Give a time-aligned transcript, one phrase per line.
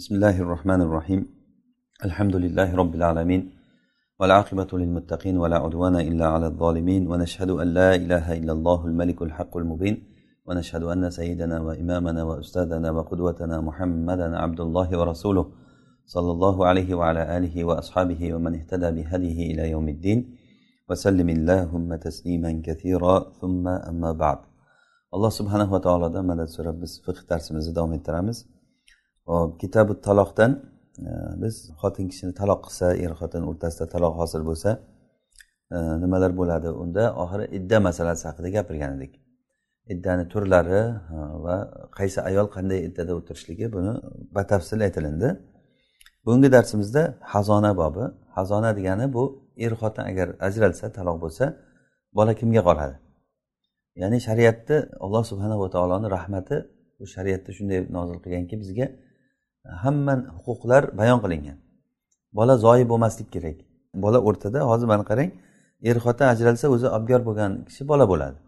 [0.00, 1.20] بسم الله الرحمن الرحيم
[2.08, 3.42] الحمد لله رب العالمين
[4.20, 9.56] والعاقبة للمتقين ولا عدوان إلا على الظالمين ونشهد أن لا إله إلا الله الملك الحق
[9.62, 9.94] المبين
[10.46, 15.44] ونشهد أن سيدنا وإمامنا وأستاذنا وقدوتنا محمدا عبد الله ورسوله
[16.14, 20.18] صلى الله عليه وعلى آله وأصحابه ومن اهتدى بهديه إلى يوم الدين
[20.88, 24.38] وسلم اللهم تسليما كثيرا ثم أما بعد
[25.38, 28.38] subhanahu va taolodan madad so'rab biz fiqh darsimizni davom ettiramiz.
[29.26, 30.52] Hop kitabi taloqdan
[31.08, 31.10] e,
[31.42, 34.70] biz xotin kishini taloq qilsa er xotin o'rtasida taloq hosil bo'lsa
[35.74, 37.04] e, nimalar bo'ladi unda?
[37.22, 39.12] Oxiri idda masalasi haqida gapirgan edik.
[39.94, 40.82] Iddani turlari
[41.44, 41.56] va
[41.98, 43.92] qaysi ayol qanday iddada o'tirishligi buni
[44.36, 45.28] batafsil aytilindi.
[46.24, 47.02] Bugungi darsimizda
[47.32, 48.04] hazona bobi.
[48.36, 49.24] Hazona degani bu
[49.64, 51.44] er xotin agar ajralsa taloq bo'lsa
[52.18, 52.96] bola kimga qoladi?
[54.02, 56.56] Ya'ni shariatni alloh subhanava taoloni rahmati
[56.98, 58.86] bu shariatda shunday nozil qilganki bizga
[59.64, 60.14] hamma
[60.46, 61.58] huquqlar bayon qilingan.
[62.32, 63.56] Bola zoyi bo'lmaslik kerak.
[63.94, 65.30] Bola o'rtada hozir mana qarang
[65.82, 68.38] er xotin ajralsa o'zi abgor bo'lgan kishi bola bo'ladi.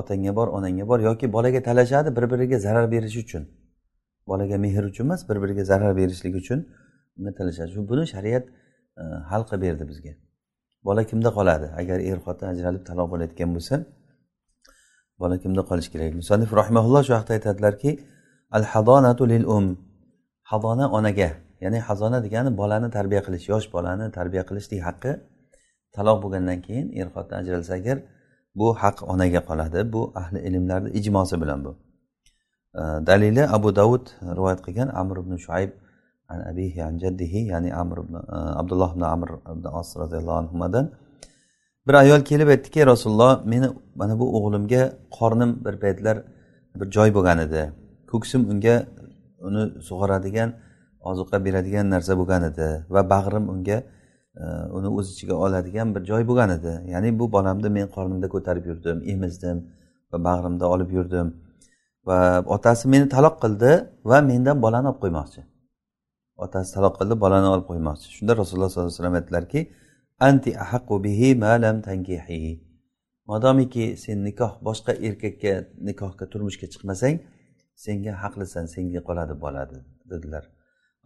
[0.00, 3.42] Otangga bor onangga bor yoki bolaga talashadi bir biriga zarar berish uchun.
[4.30, 6.58] Bolaga mehr uchun emas bir biriga zarar berishlik uchun
[7.38, 7.70] talashadi.
[7.74, 8.44] Shu buni shariat
[9.00, 10.12] e, hal qilib berdi bizga.
[10.84, 11.66] Bola kimda qoladi?
[11.80, 13.74] Agar er xotin ajralib taloq bo'layotgan bo'lsa
[15.20, 16.12] bola kimda qolishi kerak?
[16.20, 17.90] Musanif rahimaulloh shu haqda aytadilarki
[18.56, 19.66] al hadonatu lil um
[20.50, 21.30] hazona onaga
[21.64, 25.12] ya'ni hazona degani bolani tarbiya qilish yosh bolani tarbiya qilishlik haqqi
[25.96, 27.98] taloq bo'lgandan keyin er xotin ajralsa agar
[28.58, 29.92] bu haq onaga qoladi.
[29.92, 31.72] Bu ahli ilmlarni ijmosi bilan bu.
[33.08, 34.04] Dalili abu davud
[34.36, 35.70] rivoyat qilgan amr ibn shuayb
[36.28, 40.90] an abihi an jaddihi ya'ni amr ibn e, abdulloh ibn amr ibn os roziyallohu anhudan
[41.86, 43.68] bir ayol kelib aytdiki rasululloh meni
[44.00, 44.82] mana bu o'g'limga
[45.18, 46.16] qornim bir paytlar
[46.80, 47.62] bir joy bo'lgan edi.
[48.10, 48.74] Ko'ksim unga
[49.48, 50.50] uni sug'oradigan
[51.10, 53.78] ozuqa beradigan narsa bo'lgan edi va bag'rim unga
[54.42, 54.44] e,
[54.78, 56.72] uni o'z ichiga oladigan bir joy bo'lgan edi.
[56.92, 59.58] Ya'ni bu bolamni men qornimda ko'tarib yurdim emizdim
[60.12, 61.26] va bag'rimda olib yurdim.
[62.08, 62.18] Va
[62.56, 63.72] otasi meni taloq qildi
[64.10, 65.40] va mendan bolani olib qo'ymoqchi.
[66.44, 68.06] Otasi taloq qildi bolani olib qo'ymoqchi.
[68.16, 69.60] Shunda rasululloh sollallohu alayhi vasallam aytdilarki
[70.28, 72.52] anti ahaqu bihi ma lam tankihi.
[73.30, 75.52] Modomiki sen nikoh boshqa erkakka
[75.88, 77.16] nikohga turmushga chiqmasang
[77.84, 79.76] senga haqlisan senga qoladi bo'ladi
[80.10, 80.44] dedilar.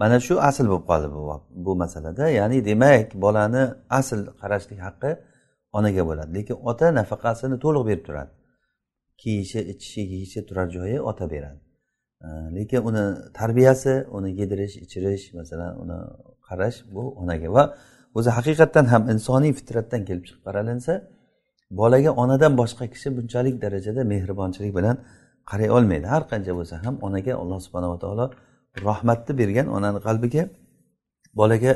[0.01, 1.23] Mana shu asl bo'lib qoldi bu
[1.67, 2.25] bu masalada.
[2.39, 3.65] Ya'ni demak bolani
[3.99, 5.11] asl qarashlik haqqi
[5.79, 6.31] onaga bo'ladi.
[6.39, 8.33] Lekin ota nafaqasini to'liq berib turadi.
[9.21, 11.61] Kiyishi ichishi yeyishi turar joyi ota beradi.
[12.57, 13.05] Lekin uni
[13.39, 15.99] tarbiyasi uni yedirish ichirish masalan uni
[16.49, 17.65] qarash bu onaga va
[18.19, 20.93] o'zi haqiqatdan ham insoniy fitratdan kelib chiqib qaralinsa
[21.81, 24.97] bolaga onadan boshqa kishi bunchalik darajada mehribonchilik bilan
[25.51, 26.07] qaray olmaydi.
[26.15, 28.27] Har qancha bo'lsa ham onaga alloh subhanava taolo
[28.89, 30.43] rahmatni bergan onani qalbiga
[31.41, 31.73] bolaga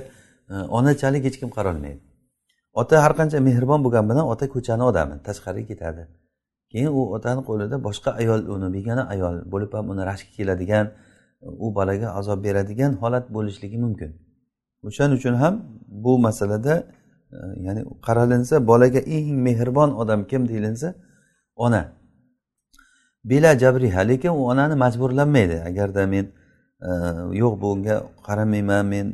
[0.52, 2.00] e, onachalik hech kim qarolmaydi.
[2.80, 6.02] Ota har qancha mehribon bo'lgani bilan ota ko'chani odami tashqariga ketadi.
[6.72, 10.86] Keyin u otani qo'lida boshqa ayol uni begona ayol bo'lib ham uni rashki keladigan
[11.64, 14.10] u bolaga azob beradigan holat bo'lishligi mumkin.
[14.86, 15.54] O'shaning uchun ham
[16.04, 16.74] bu masalada
[17.36, 20.88] e, ya'ni qaralinsa bolaga eng mehribon odam kim deyilinsa
[21.66, 21.82] ona.
[23.24, 25.56] Bila jabriha lekin u onani majburlanmaydi.
[25.68, 26.26] Agarda men
[26.88, 26.90] e,
[27.40, 27.96] yo'q bunga
[28.26, 29.06] qaramayman men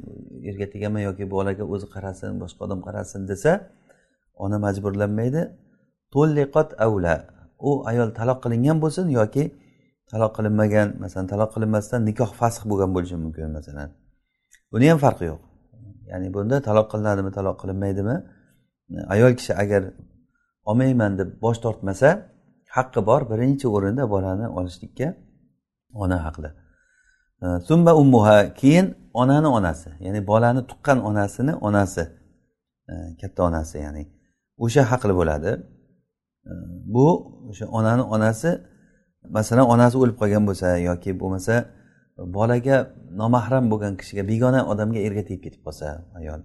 [0.51, 3.53] erga tegaman yoki bolaga o'zi qarasin boshqa odam qarasin desa
[4.45, 5.43] ona majburlanmaydi.
[6.15, 7.15] To'lliqot avla.
[7.69, 9.45] U ayol taloq qilingan bo'lsin yoki
[10.11, 13.89] taloq qilinmagan masalan taloq qilinmasdan nikoh fasx bo'lgan bo'lishi mumkin masalan.
[14.73, 15.41] Buni ham farqi yo'q.
[16.11, 18.17] Ya'ni bunda taloq qilinadimi taloq qilinmaydimi?
[19.15, 19.83] Ayol kishi agar
[20.71, 22.09] olmayman deb bosh tortmasa
[22.77, 25.09] haqqi bor birinchi o'rinda bolani olishlikka
[26.03, 26.51] ona haqli.
[27.69, 28.87] Summa ummuha keyin
[29.23, 32.05] onani onasi ya'ni bolani tuqqan onasini onasi.
[33.21, 34.03] Katta onasi ya'ni
[34.65, 35.51] o'sha haqli bo'ladi.
[36.95, 37.07] Bu
[37.51, 38.51] o'sha onani onasi
[39.37, 41.55] masalan onasi o'lib qolgan bo'lsa yoki bo'lmasa
[42.37, 42.77] bolaga
[43.21, 45.87] nomahram bo'lgan kishiga begona odamga erga tegib ketib qolsa
[46.19, 46.41] ayol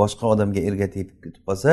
[0.00, 1.72] boshqa odamga erga tegib ketib qolsa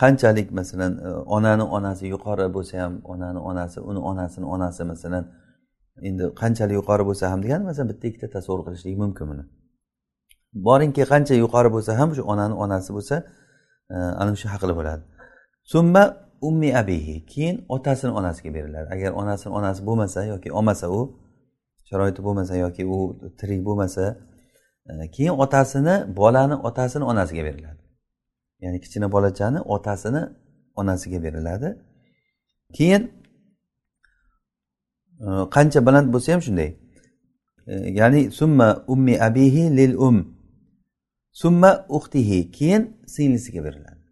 [0.00, 5.24] qanchalik masalan e, onani onasi yuqori bo'lsa ham onani onasi uni onasini onasi masalan
[6.08, 9.44] endi qanchalik yuqori bo'lsa ham degani masalan bitta ikkita tasavvur qilishlik mumkin buni.
[10.66, 13.16] Boringki qancha yuqori bo'lsa ham shu onani onasi bo'lsa
[13.94, 15.02] e, ana shu haqli bo'ladi.
[15.72, 16.02] Summa
[16.48, 18.86] ummi abihi keyin otasini onasiga beriladi.
[18.94, 21.00] Agar onasini onasi bo'lmasa yoki olmasa u
[21.88, 22.98] sharoiti bo'lmasa yoki u
[23.38, 24.04] tirik bo'lmasa
[24.90, 27.85] e, keyin otasini bolani otasini onasiga beriladi.
[28.60, 30.22] Ya'ni kichkina bolachani otasini
[30.76, 31.68] onasiga beriladi.
[32.76, 33.02] Keyin
[35.20, 36.70] e, qancha baland bo'lsa ham shunday.
[37.66, 40.16] E, ya'ni summa ummi abihi lil um
[41.32, 42.82] summa uxtihi keyin
[43.14, 44.02] singlisiga beriladi.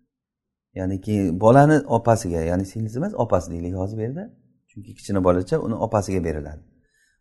[0.75, 4.25] Ya'ni keyin bolani opasiga ya'ni singlisi emas opasi deylik hozir bu yerda.
[4.71, 6.63] Chunki kichkina bolacha uni opasiga beriladi.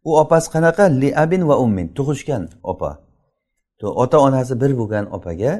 [0.03, 0.83] U opasi qanaqa?
[1.01, 2.91] Li abin va ummin tug'ishgan opa.
[4.03, 5.51] Ota onasi bir bo'lgan opaga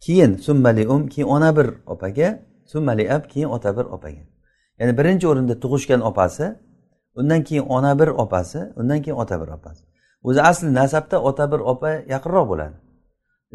[0.00, 4.22] keyin summali um keyin ona bir opaga summali ab keyin ota bir opaga.
[4.78, 6.56] Ya'ni birinchi o'rinda tug'ishgan opasi
[7.14, 9.84] undan keyin ona bir opasi undan keyin ota bir opasi.
[10.22, 12.76] O'zi asli nasabda ota bir opa yaqinroq bo'ladi.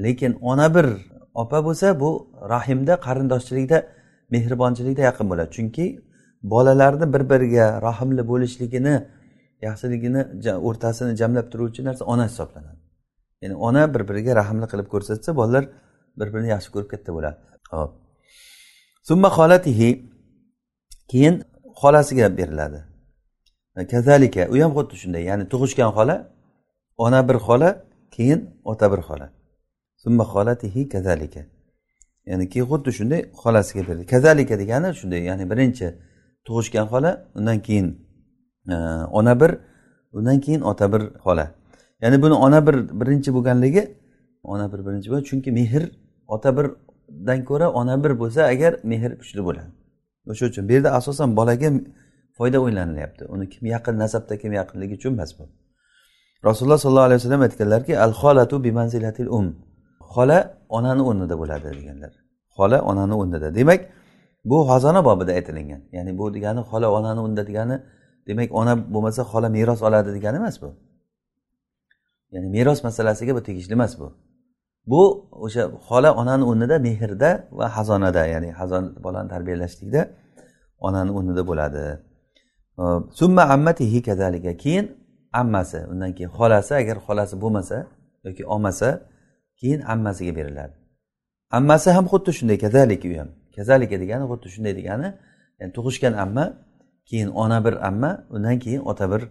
[0.03, 0.87] Lekin ona bir
[1.33, 3.77] opa bo'lsa bu rahimda qarindoshchilikda
[4.33, 5.49] mehribonchilikda yaqin bo'ladi.
[5.51, 5.85] Chunki
[6.43, 8.95] bolalarni bir biriga rahmli bo'lishligini
[9.61, 10.21] yaxshiligini
[10.67, 12.79] o'rtasini jamlab turuvchi narsa ona hisoblanadi.
[13.41, 15.63] Ya'ni ona bir biriga rahmli qilib ko'rsatsa bolalar
[16.19, 17.37] bir birini yaxshi ko'rib katta bo'ladi
[17.71, 17.91] hop
[19.09, 19.89] summa xolatihi
[21.11, 21.35] keyin
[21.81, 22.79] xolasiga beriladi.
[23.91, 26.15] Kazalika u ham xuddi shunday ya'ni tug'ishgan xola
[26.97, 27.69] ona bir xola
[28.15, 28.39] keyin
[28.71, 29.27] ota bir xola.
[30.03, 31.41] Summa xolatihi kazalika.
[32.25, 35.87] Ya'ni keyin xuddi shunday xolasiga berdi kazalika degani shunday ya'ni birinchi
[36.47, 37.87] tug'ishgan xola undan keyin
[38.73, 38.75] e,
[39.19, 39.51] ona bir
[40.17, 41.45] undan keyin ota bir xola.
[42.01, 43.83] Ya'ni buni ona bir birinchi bo'lganligi
[44.43, 45.83] ona bir birinchi bo'lgan chunki mehr
[46.35, 49.71] ota birdan ko'ra ona bir bo'lsa agar mehr kuchli bo'ladi.
[50.31, 51.69] O'sha uchun bu yerda asosan bolaga
[52.37, 55.43] foyda o'ylanilyapti uni kim yaqin nasabda kim yaqinligi uchun emas bu.
[56.47, 59.47] Rasululloh sollallohu alayhi vasallam aytganlarki al xolatu bi manzilatil um.
[60.13, 60.39] Xola
[60.77, 62.13] onani o'rnida bo'ladi deganlar.
[62.57, 63.47] Xola onani o'rnida.
[63.59, 63.81] Demak
[64.49, 65.81] bu xazona bobida aytilingan.
[65.95, 67.75] Ya'ni bu degani xola onani o'rnida degani
[68.27, 70.69] demak ona bo'lmasa xola meros oladi degani emas bu.
[72.33, 74.07] Ya'ni meros masalasiga bu tegishli emas bu.
[74.91, 75.01] Bu
[75.45, 80.01] o'sha xola onani o'rnida mehrda va xazonada ya'ni xazon bolani tarbiyalashlikda
[80.87, 81.83] onani o'rnida bo'ladi.
[83.19, 84.85] Summa ammatihi kazalika keyin
[85.41, 87.77] ammasi undan keyin xolasi agar xolasi bo'lmasa
[88.25, 88.89] yoki olmasa
[89.59, 90.75] keyin ammasiga beriladi.
[91.57, 93.29] Ammasi ham xuddi shunday kazalika u ham.
[93.55, 95.09] Kazalika degani xuddi shunday degani
[95.59, 96.45] yani tug'ishgan amma
[97.09, 99.21] keyin ona bir amma undan keyin ota bir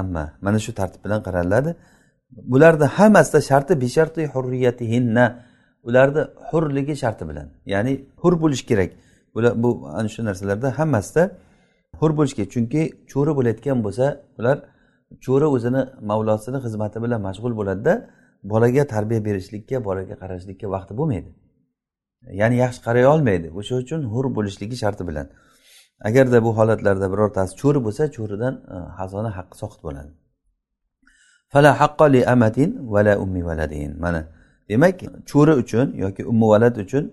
[0.00, 0.24] amma.
[0.44, 1.70] Mana shu tartib bilan qaraladi.
[2.36, 5.26] Bularni hammasida sharti bisharti hurriyatihinna.
[5.82, 7.48] Ularni hurligi sharti bilan.
[7.66, 7.92] Ya'ni
[8.22, 8.90] hur bo'lishi kerak.
[9.34, 11.22] Bular bu ana shu narsalarda hammasida
[12.00, 12.50] hur bo'lishi kerak.
[12.54, 12.82] Chunki
[13.12, 14.06] cho'ri bo'layotgan bo'lsa
[14.38, 14.56] ular
[15.26, 17.94] cho'ri o'zini mavlosini xizmati bilan mashg'ul bo'ladida
[18.52, 21.30] bolaga tarbiya berishlikka bolaga qarashlikka vaqti bo'lmaydi.
[22.40, 23.48] Ya'ni yaxshi qaray olmaydi.
[23.58, 25.26] O'sha uchun hur bo'lishligi sharti bilan.
[26.08, 30.10] Agarda bu holatlarda birortasi cho'ri bo'lsa cho'ridan e, hazona haqqi soqit bo'ladi.
[31.52, 34.20] Fala haqqo li amatin vala ummi valadin mana
[34.68, 35.00] demak
[35.30, 37.04] cho'ri uchun yoki ummi valad uchun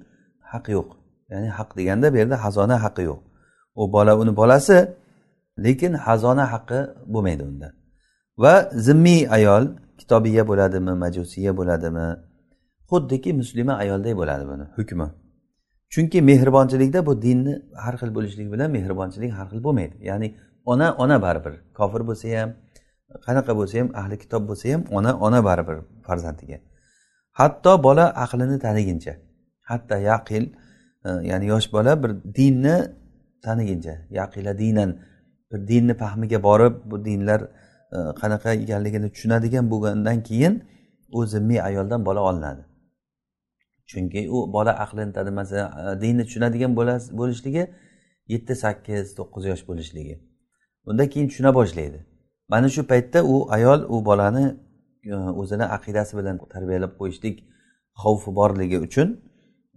[0.51, 0.89] haq yo'q.
[1.31, 3.19] Ya'ni haq deganda bu yerda xazona haqqi yo'q.
[3.81, 4.77] U bola uni bolasi
[5.65, 6.79] lekin xazona haqqi
[7.13, 7.67] bo'lmaydi unda.
[8.43, 8.53] Va
[8.87, 9.63] zimmiy ayol
[9.99, 12.07] kitobiya bo'ladimi majusiya bo'ladimi?
[12.91, 15.07] Xuddiki muslima ayolday bo'ladi buni hukmi.
[15.93, 17.53] Chunki mehribonchilikda bu dinni
[17.83, 19.95] har xil bo'lishligi bilan mehribonchilik har xil bo'lmaydi.
[20.09, 20.27] Ya'ni
[20.71, 21.53] ona ona baribir.
[21.77, 22.49] Kofir bo'lsa ham
[23.25, 25.77] qanaqa bo'lsa ham ahli kitob bo'lsa ham ona ona baribir
[26.07, 26.57] farzandiga.
[27.39, 29.13] Hatto bola aqlini taniguncha
[29.69, 30.43] hatto yaqil
[31.07, 32.77] e, ya'ni yosh bola bir dinni
[33.45, 34.89] taniguncha yaqila dinan
[35.51, 37.41] bir dinni fahmiga borib bu dinlar
[37.95, 40.53] e, qanaqa ekanligini tushunadigan bo'lgandan keyin
[41.17, 42.61] u zimmiy ayoldan bola olinadi.
[43.89, 46.71] Chunki u bola aqlini tanimasa e, dinni tushunadigan
[47.19, 47.63] bo'lishligi
[48.33, 50.15] yetti sakkiz to'qqiz yosh bo'lishligi.
[50.89, 51.99] Undan keyin tushuna boshlaydi.
[52.49, 54.55] Mana shu paytda u ayol u bolani
[55.03, 57.35] e, o'zini aqidasi bilan tarbiyalab qo'yishlik
[58.03, 59.07] xavfi borligi uchun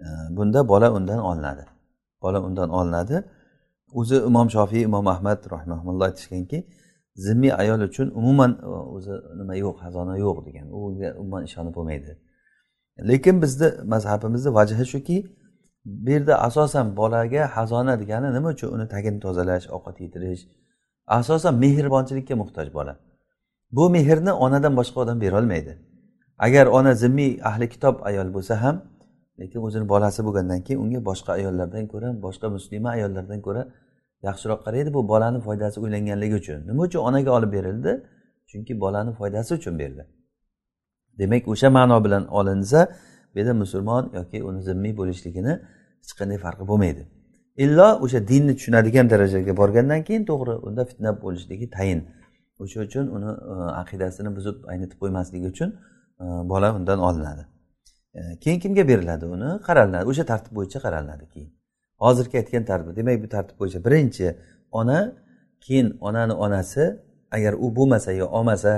[0.04, 1.64] e, bunda bola undan olinadi.
[2.22, 3.24] Bola undan olinadi.
[3.92, 6.58] O'zi imom shofiy imom ahmad rahimahulloh aytishganki
[7.24, 10.66] zimmiy ayol uchun umuman e, o'zi nima yo'q xazona yo'q degan.
[10.78, 12.12] Unga umuman ishonib bo'lmaydi.
[13.10, 15.18] Lekin bizni mazhabimizni vajhi shuki
[16.04, 18.68] bu yerda asosan bolaga xazona degani nima uchun?
[18.76, 20.42] Uni tagini tozalash ovqat yedirish
[21.06, 22.96] asosan mehribonchilikka muhtoj bola.
[23.72, 25.78] Bu mehrni onadan boshqa odam berolmaydi.
[26.38, 28.82] Agar ona zimmiy ahli kitob ayol bo'lsa ham
[29.40, 33.62] lekin o'zini bolasi bo'lgandan keyin unga boshqa ayollardan ko'ra boshqa muslima ayollardan ko'ra
[34.22, 34.94] yaxshiroq qaraydi.
[34.94, 36.58] Bu bolani foydasi o'ylanganligi uchun.
[36.68, 37.92] Nima uchun onaga olib berildi?
[38.50, 40.04] Chunki bolani foydasi uchun berildi
[41.18, 42.88] demak o'sha ma'no bilan olinsa
[43.34, 45.52] bu yerda musulmon yoki uni zimmiy bo'lishligini
[46.02, 47.02] hech qanday farqi bo'lmaydi.
[47.56, 52.00] Illo o'sha dinni tushunadigan darajaga borgandan keyin to'g'ri unda fitna bo'lishligi tayin.
[52.58, 55.70] O'sha uchun uni e, aqidasini buzib aynitib qo'ymasligi uchun
[56.22, 57.42] e, bola undan olinadi.
[58.14, 59.50] E, keyin kimga beriladi uni?
[59.68, 61.50] Qaralinadi o'sha tartib bo'yicha qaralinadi keyin.
[62.04, 64.26] Hozirgi aytgan tartib demak bu tartib bo'yicha birinchi
[64.80, 64.98] ona
[65.64, 66.84] keyin onani onasi
[67.36, 68.72] agar u bo'lmasa yo olmasa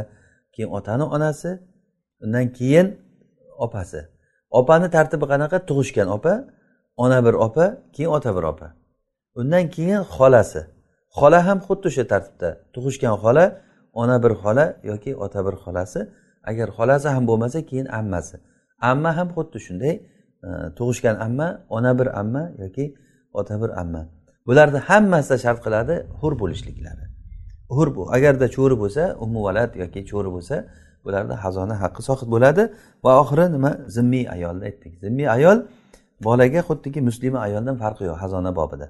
[0.55, 1.51] keyin otani onasi
[2.25, 2.87] undan keyin
[3.59, 4.01] opasi.
[4.51, 5.57] Opani tartibi qanaqa?
[5.69, 6.35] Tug'ishgan opa
[6.97, 8.75] ona bir opa keyin ota bir opa.
[9.35, 10.63] Undan keyin xolasi.
[11.19, 12.49] Xola ham xuddi o'sha tartibda.
[12.75, 13.45] Tug'ishgan xola
[13.93, 16.01] ona bir xola yoki ota bir xolasi.
[16.51, 18.37] Agar xolasi ham bo'lmasa keyin ammasi.
[18.91, 19.95] Amma ham xuddi shunday
[20.47, 20.49] e,
[20.79, 22.95] tug'ishgan amma ona bir amma yoki
[23.33, 24.03] ota bir amma.
[24.47, 27.05] Bularni hammasida shart qiladi hur bo'lishliklari.
[27.77, 28.03] Hur bu.
[28.17, 30.57] Agarda cho'ri bo'lsa umuvalad yoki cho'ri bo'lsa
[31.05, 32.63] bularda hazona haqqi sohib bo'ladi.
[33.05, 33.71] Va oxiri nima?
[33.97, 34.93] Zimmiy ayolni aytdik.
[35.05, 35.59] Zimmiy ayol
[36.27, 38.87] bolaga xuddiki muslima ayoldan farqi yo'q xazona bobida.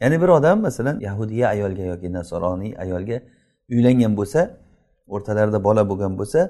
[0.00, 3.16] Ya'ni bir odam masalan yahudiya ayolga yoki nasoroniy ayolga
[3.70, 4.40] uylangan bo'lsa
[5.14, 6.40] o'rtalarida bola bo'lgan bo'lsa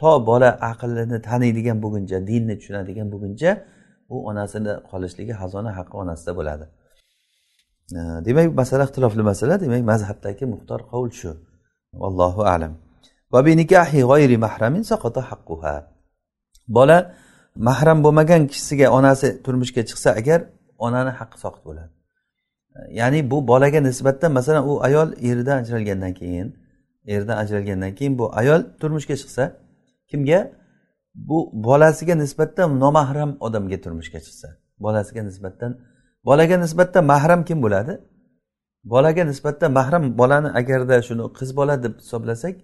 [0.00, 3.50] to bola aqlini taniydigan bo'lguncha dinni tushunadigan bo'lguncha
[4.14, 6.64] u onasini qolishligi xazona haqqi onasida bo'ladi.
[8.26, 9.54] Demak masala ixtilofli masala.
[9.64, 11.30] Demak mazhabdagi muxtor qovul shu.
[12.08, 12.72] Allohu alam.
[16.76, 16.96] Bola
[17.56, 20.40] mahram bo'lmagan kishisiga onasi turmushga chiqsa agar
[20.78, 21.92] onani haqqi soqit bo'ladi.
[22.90, 26.48] Ya'ni bu bolaga nisbatan masalan u ayol eridan ajralgandan keyin
[27.06, 29.44] erdan ajralgandan keyin bu ayol turmushga chiqsa
[30.10, 30.40] kimga?
[31.14, 34.48] Bu bolasiga nisbatan nomahram odamga turmushga chiqsa.
[34.78, 35.78] Bolasiga nisbatan
[36.24, 37.94] bolaga nisbatan mahram kim bo'ladi?
[38.84, 42.54] Bolaga nisbatan mahram bolani agarda shuni qiz bola deb hisoblasak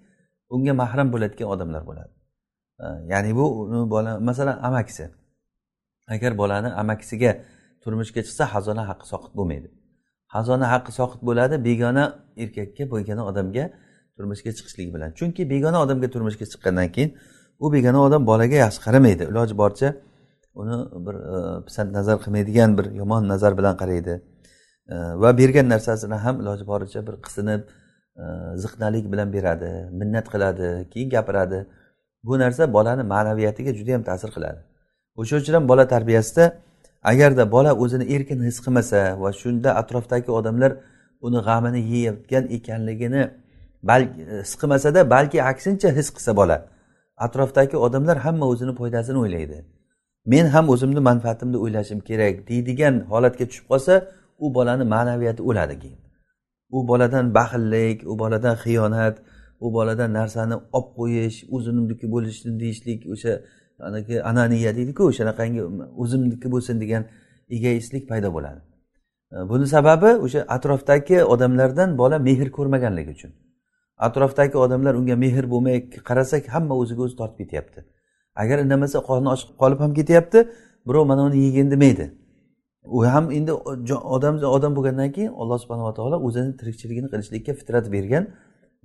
[0.49, 2.16] unga mahram bo'ladigan odamlar bo'ladi.
[3.11, 3.45] Ya'ni bu
[3.89, 5.09] bola masalan amakisi.
[6.07, 7.31] Agar bolani amakisiga
[7.83, 9.67] turmushga chiqsa hazona haqqi soqit bo'lmaydi.
[10.35, 12.03] Hazona haqqi soqit bo'ladi begona
[12.43, 13.65] erkakka begona odamga
[14.15, 15.09] turmushga chiqishligi bilan.
[15.19, 17.11] Chunki begona odamga turmushga chiqqandan keyin
[17.59, 19.23] u begona odam bolaga yaxshi qaramaydi.
[19.31, 19.89] Iloji boricha
[20.61, 24.13] uni bir e, pisand nazar qilmaydigan bir yomon nazar bilan qaraydi.
[24.93, 27.61] E, va bergan narsasini ham iloji boricha bir qisinib
[28.21, 28.23] e,
[28.63, 31.59] ziqnalik bilan beradi minnat qiladi keyin gapiradi.
[32.27, 34.59] Bu narsa bolani ma'naviyatiga juda yam ta'sir qiladi.
[35.19, 36.43] O'sha uchun ham bola tarbiyasida
[37.11, 40.71] agarda bola o'zini erkin his qilmasa va shunda atrofdagi odamlar
[41.27, 43.23] uni g'amini yeyayotgan ekanligini
[43.89, 46.57] balki his qilmasada balki aksincha his qilsa bola
[47.25, 49.57] atrofdagi odamlar hamma o'zini foydasini o'ylaydi.
[50.33, 53.93] Men ham o'zimni manfaatimni o'ylashim kerak deydigan holatga tushib qolsa
[54.45, 55.99] u bolani ma'naviyati o'ladi keyin
[56.77, 59.15] u boladan baxillik u boladan xiyonat
[59.59, 63.33] u boladan narsani olib qo'yish o'zimniki bo'lishni deyishlik o'sha
[63.89, 65.61] anaki ananiya deydiku o'shanaqangi
[66.03, 67.03] o'zimniki bo'lsin degan
[67.49, 68.59] egoistlik paydo bo'ladi.
[69.35, 73.31] E, Buni sababi o'sha atrofdagi odamlardan bola mehr ko'rmaganligi uchun.
[74.07, 75.77] Atrofdagi odamlar unga mehr bo'lmay
[76.09, 77.79] qarasak hamma o'ziga o'zi tortib ketyapti.
[78.41, 80.39] Agar indamasa qorni ochib qolib ham ketyapti
[80.87, 82.07] birov mana uni yegin demaydi
[82.87, 83.53] u ham endi
[84.15, 88.23] odam odam bo'lgandan keyin alloh subhanava taolo o'zini tirikchiligini qilishlikka fitrat bergan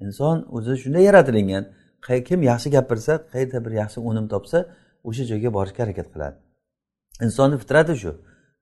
[0.04, 1.64] inson o'zi shunday yaratilingan.
[2.28, 4.58] Kim yaxshi gapirsa qayerda bir yaxshi o'nim topsa
[5.08, 6.37] o'sha joyga borishga harakat qiladi.
[7.26, 8.12] Insonni fitrati shu.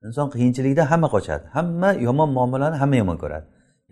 [0.07, 1.45] Inson qiyinchilikdan hamma qochadi.
[1.55, 3.45] Hamma yomon muomalani hamma yomon ko'radi.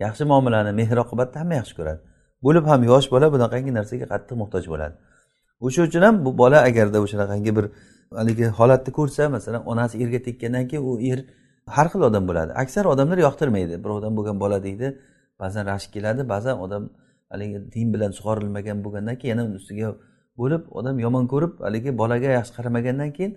[0.04, 2.00] Yaxshi muomalani mehr oqibatni hamma yaxshi ko'radi.
[2.44, 4.94] Bo'lib ham yosh bola bunaqangi narsaga qattiq muhtoj bo'ladi.
[5.66, 7.66] O'sha uchun ham bu bola agarda o'shanaqangi bir
[8.18, 11.18] haligi holatni ko'rsa masalan onasi erga tekkandan keyin u er
[11.76, 12.50] har xil odam bo'ladi.
[12.62, 13.74] Aksar odamlar yoqtirmaydi.
[13.84, 14.86] Birovdan bo'lgan bola deydi
[15.42, 16.82] ba'zan rashk keladi ba'zan odam
[17.30, 19.88] haligi din bilan sug'orilmagan bo'lgandan keyin yana uni ustiga
[20.40, 23.32] bo'lib odam yomon ko'rib haligi bolaga yaxshi qaramagandan keyin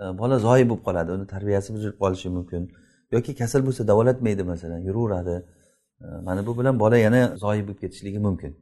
[0.00, 1.10] e, bola zoyi bo'lib qoladi.
[1.16, 2.62] Uni tarbiyasi buzilib qolishi mumkin.
[3.14, 5.36] Yoki kasal bo'lsa davolatmaydi masalan yuraveradi.
[6.04, 8.52] E, mana bu bilan bola yana zoyi bo'lib ketishligi mumkin.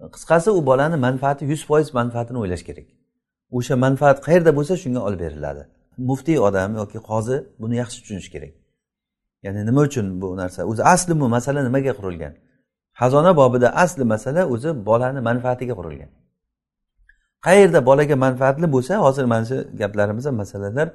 [0.00, 2.88] E, qisqasi u bolani manfaati yuz foiz manfaatini o'ylash kerak.
[3.58, 5.62] O'sha manfaat qayerda bo'lsa shunga olib beriladi.
[6.10, 8.52] Muftiy odam yoki qozi buni yaxshi tushunishi kerak.
[9.44, 10.60] Ya'ni nima uchun bu narsa?
[10.70, 12.34] O'zi asli bu masala nimaga qurilgan?
[13.00, 16.10] Xazona bobida asli masala o'zi bolani manfaatiga qurilgan.
[17.46, 20.88] Qayerda bolaga manfaatli bo'lsa hozir mana shu gaplarimiz ham masalalar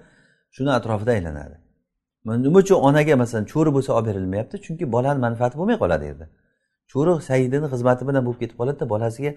[0.55, 1.55] shuni atrofida aylanadi.
[2.45, 4.55] Nima uchun onaga masalan cho'ri bo'lsa olib berilmayapti?
[4.65, 6.25] Chunki bolani manfaati bo'lmay qoladi yerda.
[6.91, 9.31] Cho'ri saidini xizmati bilan bo'lib ketib qoladida bolasiga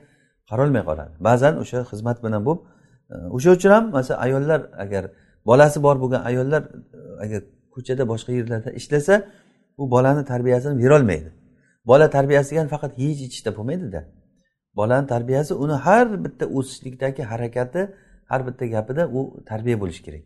[0.50, 1.12] qarolmay qoladi.
[1.28, 2.60] Ba'zan o'sha xizmat bilan bo'lib
[3.12, 5.04] e, o'sha uchun ham masalan ayollar agar
[5.50, 7.40] bolasi bor bo'lgan ayollar e, agar
[7.74, 9.14] ko'chada boshqa yerlarda ishlasa
[9.80, 11.30] u bolani tarbiyasini berolmaydi.
[11.86, 14.00] Bola tarbiyasiga faqat yeyish ichishda bo'lmaydida.
[14.78, 17.82] Bolani tarbiyasi uni har bitta o'sishlikdagi harakati
[18.30, 20.24] har bitta gapida u tarbiya bo'lishi kerak.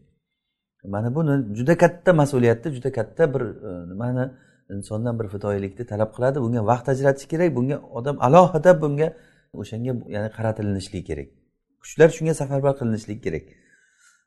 [0.84, 4.24] Mana buni juda katta mas'uliyatni juda katta bir e, nimani
[4.74, 6.38] insondan bir fidoyilikni talab qiladi.
[6.44, 9.08] Bunga vaqt ajratish kerak bunga odam alohida bunga
[9.60, 11.28] o'shanga ya'ni qaratilishligi kerak.
[11.82, 13.44] Kuchlar shunga safarbar qilinishligi kerak.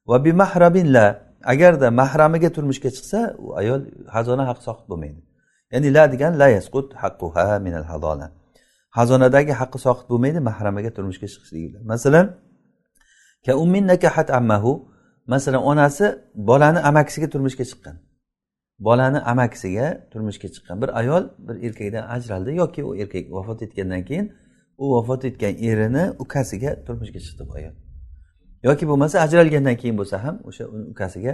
[0.09, 1.05] Va bi mahrabinla
[1.53, 3.81] agarda mahramiga turmushga chiqsa u ayol
[4.15, 5.19] xazona haq soqit bo'lmaydi.
[5.73, 8.27] Ya'ni la degan la yasqut haqquha minal hadona
[8.97, 12.25] xazonadagi haqqi soqit bo'lmaydi mahramaga turmushga chiqishligi bilan masalan
[14.39, 14.93] ammahu.
[15.27, 17.95] Masalan onasi bolani amakisiga turmushga chiqqan.
[18.79, 20.81] Bolani amakisiga turmushga chiqqan.
[20.81, 24.33] Bir ayol bir erkakdan ajraldi yoki u erkak vafot etgandan keyin
[24.77, 27.73] u vafot etgan erini ukasiga turmushga chiqdi bu ayol.
[28.63, 30.63] Yoki bo'lmasa ajralgandan keyin bo'lsa ham o'sha
[30.93, 31.33] ukasiga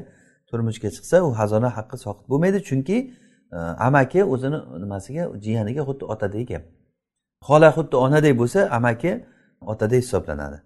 [0.50, 2.60] turmushga chiqsa u xazona haqqi soqit bo'lmaydi.
[2.70, 2.98] Chunki
[3.52, 5.24] Э, amaki o'zini nimasiga?
[5.44, 6.64] Jiyaniga xuddi otadek gap.
[7.48, 9.26] Xola xuddi onadek bo'lsa amaki
[9.62, 10.58] otadek hisoblanadi.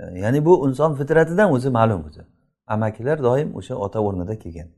[0.00, 2.22] Э, ya'ni bu inson fitratidan o'zi ma'lum o'zi.
[2.66, 4.68] Amakilar doim o'sha ota o'rnida kelgan.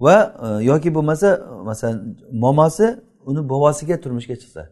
[0.00, 1.28] Va e, yoki bo'lmasa
[1.64, 4.62] masalan momosi uni bobosiga turmushga chiqsa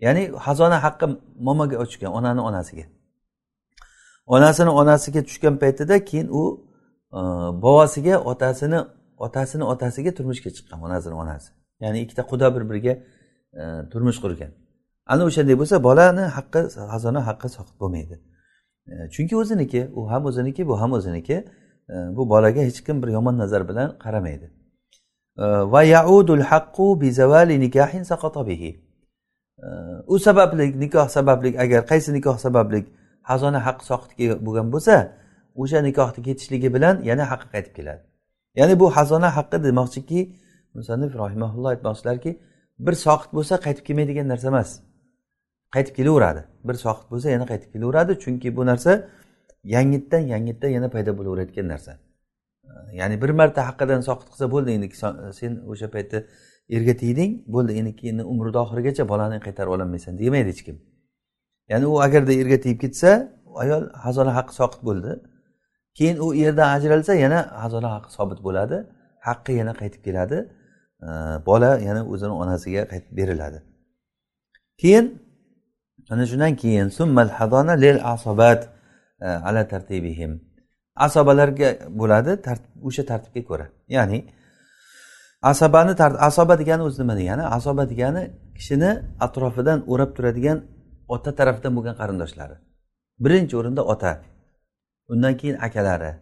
[0.00, 1.06] ya'ni xazona haqqi
[1.46, 2.84] momoga tushgan onani onasiga.
[4.26, 6.42] Onasini onasiga tushgan paytida keyin u
[7.12, 7.20] e,
[7.62, 8.80] bobosiga otasini
[9.18, 11.52] otasini otasiga turmushga chiqqan onasini onasi.
[11.80, 12.92] Ya'ni ikkita quda bir biriga
[13.52, 14.50] e, turmush qurgan.
[15.06, 16.60] Ana o'shanday bo'lsa bolani haqqi
[16.92, 18.16] xazona haqqi soqit bo'lmaydi.
[18.86, 21.36] E, chunki o'ziniki u ham o'ziniki bu ham o'ziniki
[21.88, 24.46] e, bu bolaga hech kim bir yomon nazar bilan qaramaydi.
[25.38, 28.04] E, va yaudul haqqu bi zavali nikahin
[28.46, 28.70] bihi.
[29.58, 29.68] E,
[30.06, 32.86] u sababli nikoh sababli agar qaysi nikoh sababli
[33.28, 34.94] xazona haqqi soqit bo'lgan bo'lsa
[35.62, 38.13] o'sha nikohni ketishligi bilan yana haqqi qaytib keladi.
[38.58, 40.20] Ya'ni bu xazona haqqi demoqchiki
[40.74, 42.30] musannif rohimaulloh aytmoqchilarki
[42.86, 44.70] bir soqit bo'lsa qaytib kelmaydigan narsa emas.
[45.74, 46.42] Qaytib kelaveradi.
[46.68, 48.92] Bir soqit bo'lsa yana qaytib kelaveradi chunki bu narsa
[49.74, 51.92] yangitdan yangitdan yana paydo bo'laverayotgan narsa.
[53.00, 54.88] Ya'ni bir marta haqqidan soqit qilsa bo'ldi endi
[55.40, 56.18] sen o'sha paytda
[56.76, 60.76] erga tegding bo'ldi endi keyin umrini oxirigacha bolani qaytarib ololmaysan demaydi hech kim.
[61.70, 63.10] Ya'ni u agarda erga tegib ketsa
[63.62, 65.10] ayol xazona haqqi soqit bo'ldi.
[65.96, 68.76] Keyin u yerdan ajralsa yana xazona haqqi sobit bo'ladi.
[69.28, 70.38] Haqqi yana qaytib keladi.
[71.48, 73.58] Bola yana o'zini onasiga qaytib beriladi.
[74.80, 75.04] Keyin
[76.12, 78.60] ana shundan keyin summal hadona lil asobat
[79.20, 80.32] e, ala tartibihim.
[81.06, 81.68] Asobalarga
[82.00, 82.32] bo'ladi
[82.88, 83.66] o'sha tartibga ko'ra.
[83.96, 84.18] Ya'ni
[85.50, 85.92] asabani
[86.28, 87.42] asoba degani o'zi nima degani?
[87.56, 88.22] Asoba degani
[88.56, 88.90] kishini
[89.26, 90.58] atrofidan o'rab turadigan
[91.14, 92.56] ota tarafdan bo'lgan qarindoshlari.
[93.24, 94.12] Birinchi o'rinda ota.
[95.08, 96.12] Undan keyin akalari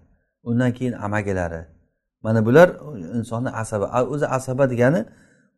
[0.42, 1.66] undan keyin amagilari.
[2.22, 2.68] Mana bular
[3.14, 5.04] insonni asaba o'zi asaba degani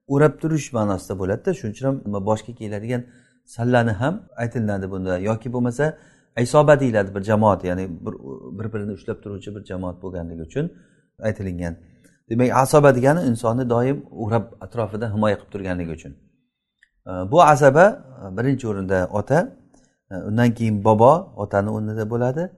[0.07, 1.55] o'rab turish ma'nosida bo'ladida.
[1.55, 3.03] Shuning uchun ham boshga keladigan
[3.45, 5.19] sallani ham aytilinadi bunda.
[5.19, 5.99] Yoki bo'lmasa
[6.41, 7.85] isoba deyiladi bir jamoat ya'ni
[8.59, 10.73] bir birini ushlab turuvchi bir jamoat bo'lganligi uchun
[11.19, 11.75] aytilingan.
[12.31, 16.13] Demak asoba degani insonni doim o'rab atrofida himoya qilib turganligi uchun.
[17.33, 17.85] Bu asaba
[18.25, 19.39] e, birinchi o'rinda ota
[20.11, 22.51] e, undan keyin bobo otani o'rnida bo'ladi.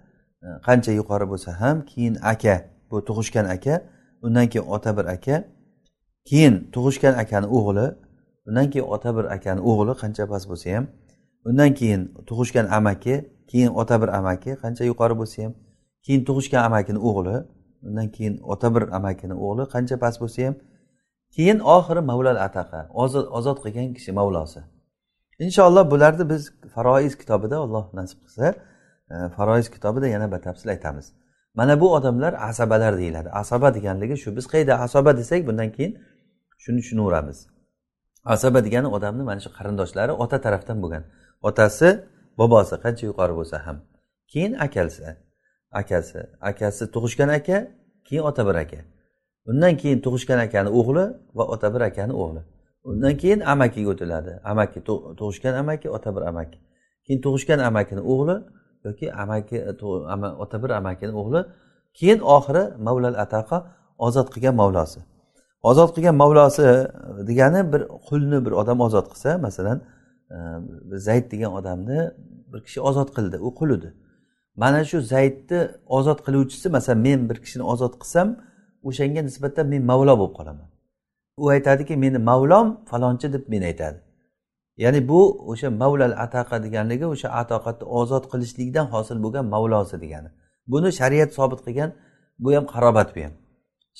[0.43, 2.57] Э, qancha yuqori bo'lsa ham keyin aka
[2.91, 3.75] bu tug'ishgan aka
[4.23, 5.37] undan keyin ota bir aka
[6.29, 7.87] keyin tug'ishgan akani o'g'li
[8.49, 10.85] undan keyin ota bir akani o'g'li qancha past bo'lsa ham
[11.49, 13.15] undan keyin tug'ishgan amaki
[13.51, 15.53] keyin ota bir amaki qancha yuqori bo'lsa ham
[16.05, 17.37] keyin tug'ishgan amakini o'g'li
[17.87, 20.55] undan keyin ota bir amakini o'g'li qancha past bo'lsa ham
[21.35, 22.81] keyin oxiri mavlal ataqa
[23.39, 24.61] ozod qilgan kishi mavlosi.
[25.45, 26.43] Inshaalloh bularni biz
[26.75, 28.47] faroiz kitobida alloh nasib qilsa
[29.37, 31.13] faroiz kitobida yana batafsil aytamiz.
[31.55, 33.29] Mana bu odamlar asabalar deyiladi.
[33.29, 34.37] Asaba deganligi shu.
[34.37, 35.99] Biz qayerda asaba desak bundan keyin
[36.59, 37.47] shuni tushunaveramiz.
[38.25, 41.05] Asaba degani odamni mana shu qarindoshlari ota tarafdan bo'lgan.
[41.49, 41.89] Otasi
[42.39, 43.77] bobosi qancha yuqori bo'lsa ham.
[44.33, 45.05] Keyin akasi.
[45.81, 46.21] Akasi.
[46.41, 47.59] Akasi tug'ishgan aka
[48.09, 48.81] keyin ota bir aka.
[49.51, 51.05] Undan keyin tug'ishgan akani o'g'li
[51.39, 52.43] va ota bir akani o'g'li.
[52.91, 54.33] Undan keyin amakiga o'tiladi.
[54.45, 54.79] Amaki
[55.19, 56.59] tug'ishgan amaki ota bir amaki.
[57.07, 58.37] Keyin tug'ishgan amakini o'g'li
[58.87, 59.73] yoki amaki e,
[60.43, 61.41] ota bir amakini o'g'li
[61.99, 63.57] keyin oxiri mavlal ataqa
[64.07, 65.01] ozod qilgan mavlosi.
[65.71, 66.75] Ozod qilgan mavlosi e,
[67.29, 69.79] degani bir qulni bir odam ozod qilsa masalan
[70.37, 70.37] e,
[71.07, 72.01] zayd degan odamni
[72.53, 73.91] bir kishi ozod qildi u qul edi.
[74.63, 75.61] Mana shu zaydni
[75.99, 78.29] ozod qiluvchisi masalan men bir kishini ozod qilsam
[78.89, 80.69] o'shanga nisbatan men mavlo bo'lib qolaman.
[81.43, 84.06] U aytadiki meni mavlom falonchi deb men aytadi
[84.85, 85.21] ya'ni bu
[85.53, 90.29] o'sha mavlal ataqa deganligi o'sha atoqatni ozod qilishlikdan hosil bo'lgan mavlosi degani.
[90.73, 91.91] Buni shariat sobit qilgan
[92.43, 93.35] bu ham qarobat bu ham.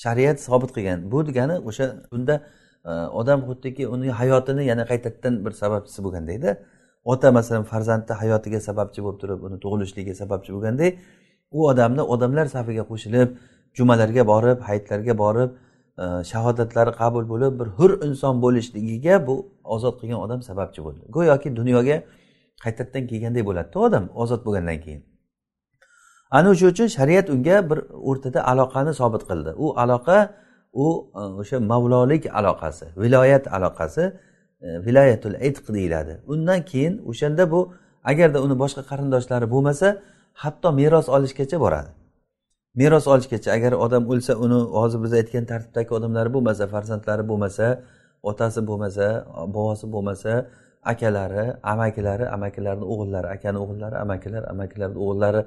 [0.03, 0.99] Shariat sobit qilgan.
[1.11, 2.35] Bu degani o'sha bunda
[2.89, 6.51] e, odam xuddiki uni hayotini yana qaytadan bir sababchisi bo'lgandayda
[7.11, 10.89] ota masalan farzandni hayotiga sababchi bo'lib turib uni tug'ilishligiga sababchi bo'lganday
[11.57, 13.29] u odamni odamlar safiga qo'shilib
[13.77, 15.49] jumalarga borib hayitlarga borib
[16.31, 21.01] shahodatlari qabul bo'lib bir hur inson bo'lishligiga bu ozod qilgan odam sababchi bo'ldi.
[21.15, 21.97] Go'yoki dunyoga
[22.63, 25.01] qaytadan kelganday bo'ladida odam ozod bo'lgandan keyin.
[26.31, 27.79] Ana o'sha uchun shariat unga bir
[28.09, 29.51] o'rtada aloqani sobit qildi.
[29.63, 30.17] U aloqa
[30.73, 34.03] u e, o'sha mavlolik aloqasi viloyat aloqasi
[34.61, 36.13] e, viloyatul itq deyiladi.
[36.33, 37.59] Undan keyin o'shanda bu
[38.11, 39.87] agarda uni boshqa qarindoshlari bo'lmasa
[40.43, 41.91] hatto meros olishgacha boradi.
[42.79, 47.65] Meros olishgacha agar odam o'lsa uni hozir biz aytgan tartibdagi odamlari bo'lmasa farzandlari bo'lmasa
[48.29, 49.05] otasi bo'lmasa
[49.55, 50.31] bobosi bo'lmasa
[50.91, 55.41] akalari amakilari amakilarni o'g'illari akani o'g'illari amakilar amakilarni o'g'illari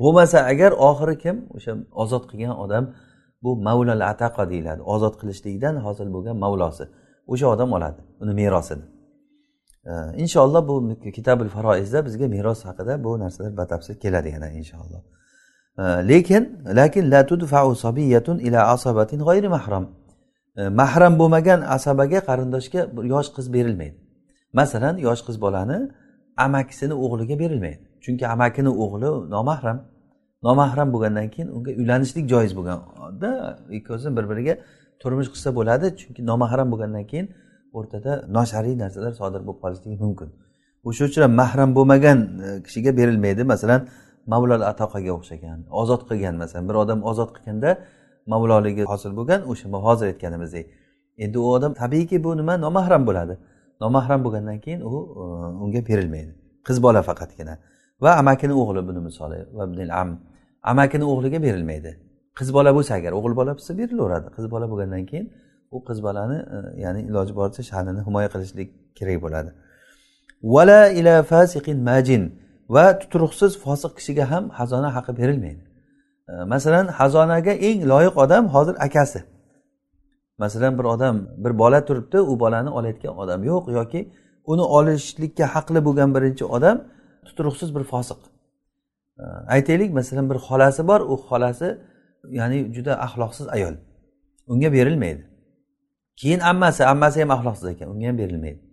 [0.00, 1.36] bo'lmasa agar oxiri kim?
[1.56, 2.84] O'sha ozod qilgan odam
[3.44, 4.82] bu mavlal ataqa deyiladi.
[4.94, 6.84] Ozod qilishlikdan hosil bo'lgan mavlosi.
[7.32, 8.84] O'sha odam oladi uni merosini.
[10.22, 10.74] Inshaalloh bu
[11.16, 15.02] kitabul faroizda bizga meros haqida bu narsalar batafsil keladi yana inshaalloh.
[15.78, 16.42] Lekin
[16.76, 19.84] lakin la tudfau sobiyatun ila asabatin g'ayri mahram.
[20.56, 22.80] Mahram bo'lmagan asabaga qarindoshga
[23.14, 23.96] yosh qiz berilmaydi.
[24.52, 25.78] Masalan yosh qiz bolani
[26.36, 27.80] amakisini o'g'liga berilmaydi.
[28.04, 29.78] Chunki amakini o'g'li nomahram.
[30.42, 33.30] Nomahram bo'lgandan keyin unga uylanishlik joiz bo'lganda
[33.70, 34.54] ikkovsi bir biriga
[35.02, 35.86] turmush qilsa bo'ladi.
[36.00, 37.26] Chunki nomahram bo'lgandan keyin
[37.72, 40.28] o'rtada noshariy narsalar sodir bo'lib qolishligi mumkin.
[40.88, 43.42] O'sha uchun ham mahram bo'lmagan e, kishiga berilmaydi.
[43.52, 43.80] Masalan
[44.26, 47.70] mavlol atoqaga o'xshagan ozod qilgan masalan bir odam ozod qilganda
[48.32, 50.66] mavloligi hosil bo'lgan o'sha hozir aytganimizdek.
[51.24, 52.54] Endi u odam tabiiyki bu nima?
[52.56, 53.34] Nomahram bo'ladi.
[53.80, 55.24] Nomahram bo'lgandan keyin u e,
[55.64, 56.32] unga berilmaydi.
[56.68, 57.54] Qiz bola faqatgina.
[58.00, 59.64] Va amakini o'g'li buni misoli va
[60.00, 60.20] am.
[60.62, 61.90] Amakini o'g'liga berilmaydi.
[62.38, 64.28] Qiz bola bo'lsa agar o'g'il bola bo'lsa berilaveradi.
[64.36, 65.26] Qiz bola bo'lgandan keyin
[65.72, 69.50] u qiz bolani e, ya'ni iloji boricha sha'nini himoya qilishlik kerak bo'ladi.
[70.54, 72.22] Vala ila fasiqin majin.
[72.68, 75.62] Va tuturuqsiz fosiq kishiga ham xazona haqi berilmaydi.
[76.28, 79.20] E, masalan xazonaga eng loyiq odam hozir akasi.
[80.38, 84.00] Masalan bir odam bir bola turibdi u bolani olayotgan odam yo'q yoki
[84.52, 86.76] uni olishlikka haqli bo'lgan birinchi odam
[87.26, 88.20] tuturuqsiz bir fosiq.
[89.22, 91.68] E, aytaylik masalan bir xolasi bor u xolasi
[92.38, 93.74] ya'ni juda axloqsiz ayol.
[94.52, 95.22] Unga berilmaydi.
[96.20, 98.71] Keyin ammasi ammasi ham axloqsiz ekan unga ham berilmaydi.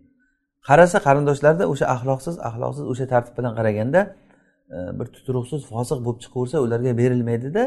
[0.67, 4.01] Qarasa qarindoshlarda o'sha axloqsiz axloqsiz o'sha tartib bilan qaraganda
[4.75, 7.63] e, bir tuturuqsiz fosiq bo'lib chiqaversa ularga berilmaydida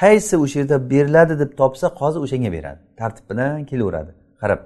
[0.00, 2.80] qaysi o'sha yerda beriladi deb topsa qozi o'shanga beradi.
[3.00, 4.12] Tartib bilan kelaveradi.
[4.40, 4.60] Qarab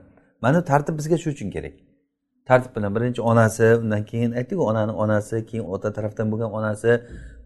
[0.45, 1.75] mana tartib bizga shu uchun kerak.
[2.49, 6.91] Tartib bilan birinchi onasi undan keyin aytdiku onani onasi keyin ota tarafdan bo'lgan onasi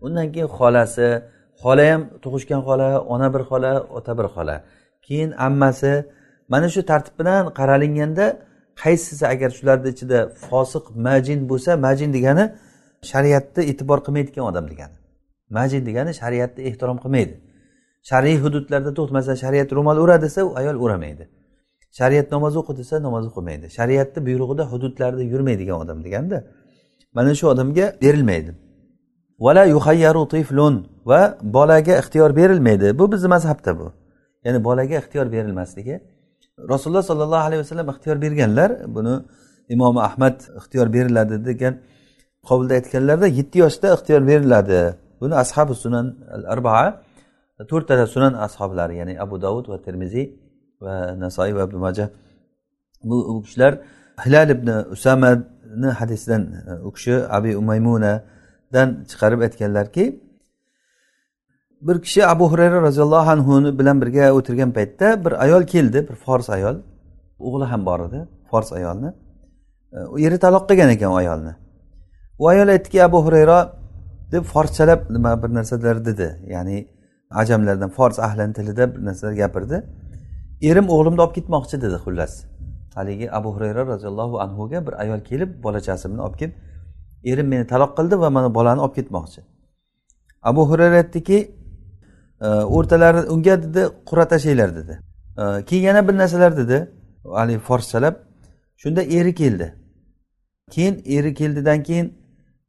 [0.06, 1.08] undan keyin xolasi.
[1.62, 4.56] Xola ham tug'ishgan xola ona bir xola ota bir xola.
[5.06, 5.92] Keyin ammasi.
[6.52, 8.26] Mana shu tartib bilan qaralinganda
[8.82, 12.44] qaysisi agar shularni ichida fosiq majin bo'lsa majin degani
[13.10, 14.96] shariatni e'tibor qilmaydigan odam degani.
[15.56, 17.34] Majin degani shariatni ehtirom qilmaydi.
[18.10, 21.24] Shar'iy hududlarda to'xt masalan shariat ro'mol ura desa u ayol uramaydi
[21.98, 23.66] shariat namoz o'qi desa namoz o'qimaydi.
[23.78, 26.38] Shariatni buyrug'ida hududlarda yurmaydigan odam deganda
[27.16, 28.50] mana shu odamga berilmaydi.
[29.44, 30.74] Vala yuhayyaru tiflun
[31.10, 31.20] va
[31.56, 32.98] bolaga ixtiyor berilmaydi.
[32.98, 33.86] Bu bizni mazhabda bu.
[34.44, 35.94] Ya'ni bolaga ixtiyor berilmasligi
[36.58, 39.14] rasululloh sollallohu alayhi vasallam ixtiyor berganlar buni
[39.74, 41.74] imom ahmad ixtiyor beriladi degan
[42.48, 44.80] qovulda aytganlarda yetti yoshda ixtiyor beriladi.
[45.20, 46.86] Buni ashabi sunan al arbaa
[47.70, 50.26] to'rttata sunan ashoblari ya'ni abu davud va termiziy
[50.84, 52.06] va nasoiy va ibn maja
[53.08, 53.72] bu u kishilar
[54.24, 60.04] hilal ibn usamani hadisidan e, u kishi abi umaymunadan chiqarib aytganlarki
[61.80, 66.50] bir kishi abu hurayra roziyallohu anhu bilan birga o'tirgan paytda bir ayol keldi bir fors
[66.50, 66.76] ayol.
[67.38, 69.12] O'g'li ham bor edi fors ayolni.
[70.12, 71.52] U eri taloq qilgan ekan u ayolni.
[72.38, 73.58] U ayol aytdiki abu hurayra
[74.32, 76.28] deb forschalab nima bir narsalar dedi.
[76.54, 76.88] Ya'ni
[77.30, 79.76] ajamlardan fors ahlini tilida bir narsalar gapirdi.
[80.62, 82.32] Erim o'g'limni olib ketmoqchi dedi xullas.
[82.94, 86.54] Haligi abu hurayra roziyallohu anhuga bir ayol kelib bolachasi bilan olib kelib
[87.30, 89.40] erim meni taloq qildi va mana bolani olib ketmoqchi.
[90.42, 91.38] Abu hurayra aytdiki
[92.40, 95.00] Э, o'rtalari unga dedi qur'a tashlanglar dedi
[95.38, 96.90] э, keyin yana bir narsalar dedi.
[97.24, 98.14] Haligi forschalab
[98.76, 99.74] shunda eri keldi.
[100.70, 102.18] Keyin eri keldidan keyin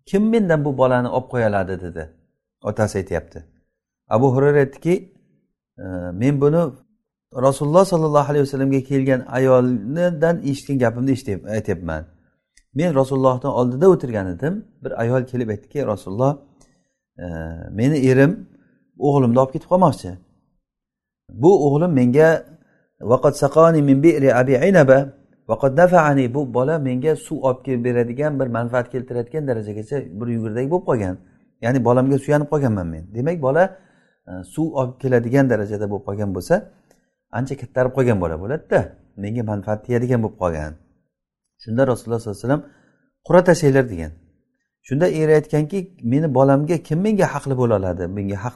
[0.05, 2.09] kim mendan bu bolani olib qo'ya oladi dedi.
[2.63, 3.45] Otasi aytyapti.
[4.09, 5.13] Abu hurayra aytdiki
[5.77, 6.61] э, men buni
[7.33, 11.13] rasululloh sollallohu alayhi vasallamga kelgan ayoldan eshitgan gapimni
[11.49, 12.05] aytyapman.
[12.73, 14.65] Men rasulullohni oldida o'tirgan edim.
[14.83, 16.37] Bir ayol kelib aytdiki rasululloh
[17.71, 18.56] meni erim
[18.99, 20.11] o'g'limni olib ketib qolmoqchi.
[21.29, 22.29] Bu o'g'lim menga
[26.35, 31.15] bu bola menga suv olib kelib beradigan bir manfaat keltiradigan darajagacha bir yugurdak bo'lib qolgan.
[31.61, 33.03] Ya'ni bolamga suyanib qolganman men.
[33.15, 33.63] Demak bola
[34.27, 36.55] e, suv olib keladigan darajada bo'lib qolgan bo'lsa
[37.37, 38.79] ancha kattarib qolgan bola bo'ladida
[39.23, 40.71] menga manfaat tegadigan bo'lib qolgan.
[41.63, 42.63] Shunda rasululloh sollallohu alayhi vasallam
[43.27, 44.11] qur'a tashlanglar degan.
[44.87, 48.03] Shunda er aytganki meni bolamga kim menga haqli bo'la oladi?
[48.17, 48.55] Menga haq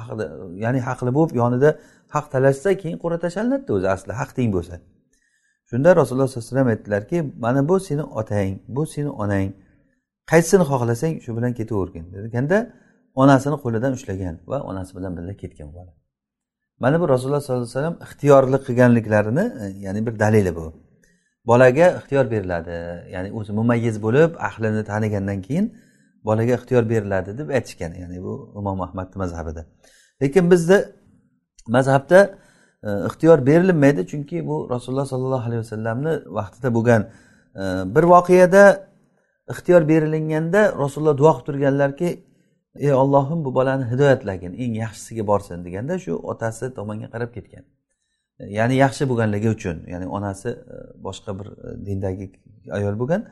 [0.00, 0.24] haqli
[0.64, 1.70] ya'ni haqli bo'lib yonida
[2.14, 4.74] haq talashsa keyin qur'a tashlanadida o'zi asli haq teng bo'lsa.
[5.70, 9.48] Shunda rasululloh sollallohu alayhi vasallam aytdilarki mana bu seni otang bu seni onang.
[10.30, 12.04] Qaysisini xohlasang shu bilan ketavergin.
[12.24, 12.58] Deganda
[13.22, 15.92] onasini qo'lidan ushlagan va onasi bilan birga ketgan bola.
[16.82, 20.66] Mana bu rasululloh sollallohu alayhi vasallam ixtiyorli qilganliklarini e, ya'ni bir dalili bu.
[21.50, 22.76] Bolaga ixtiyor beriladi.
[23.14, 25.66] Ya'ni o'zi mumayyiz bo'lib ahlini tanigandan keyin
[26.28, 27.92] bolaga ixtiyor beriladi deb aytishgan.
[28.02, 29.62] Ya'ni bu imom ahmadni mazhabida.
[30.22, 30.78] Lekin bizni
[31.76, 32.20] mazhabda
[32.86, 37.02] e, ixtiyor berilmaydi chunki bu rasululloh sollallohu alayhi vasallamni vaqtida bo'lgan
[37.62, 37.62] e,
[37.94, 38.64] bir voqeada
[39.52, 42.08] ixtiyor berilinganda rasululloh duo qilib turganlarki
[42.74, 47.64] ey ollohim bu bolani hidoyatlagin eng yaxshisiga borsin deganda shu otasi tomonga qarab ketgan.
[48.48, 52.32] Ya'ni yaxshi bo'lganligi uchun ya'ni onasi e, boshqa bir e, dindagi
[52.70, 53.24] ayol bo'lgan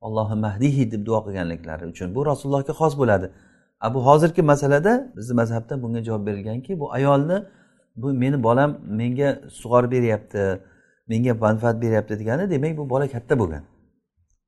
[0.00, 3.30] allohi mahdihi deb duo qilganliklari uchun bu rasulullohga xos bo'ladi.
[3.94, 7.46] Bu hozirgi masalada bizni mazhabda bunga javob berilganki bu ayolni
[7.96, 10.60] bu meni bolam menga sug'orib beryapti
[11.08, 13.62] menga manfaat beryapti degani demak bu bola katta bo'lgan.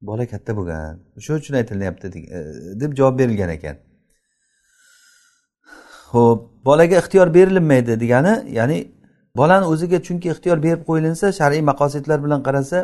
[0.03, 0.99] Bola katta bo'lgan.
[1.17, 2.39] O'sha uchun aytilyapti e,
[2.81, 3.77] deb javob berilgan ekan.
[6.13, 8.79] Ho'p bolaga ixtiyor berilmaydi degani ya'ni
[9.37, 12.79] bolani o'ziga chunki ixtiyor berib qo'yilinsa shar'iy maqosidlar bilan qarasa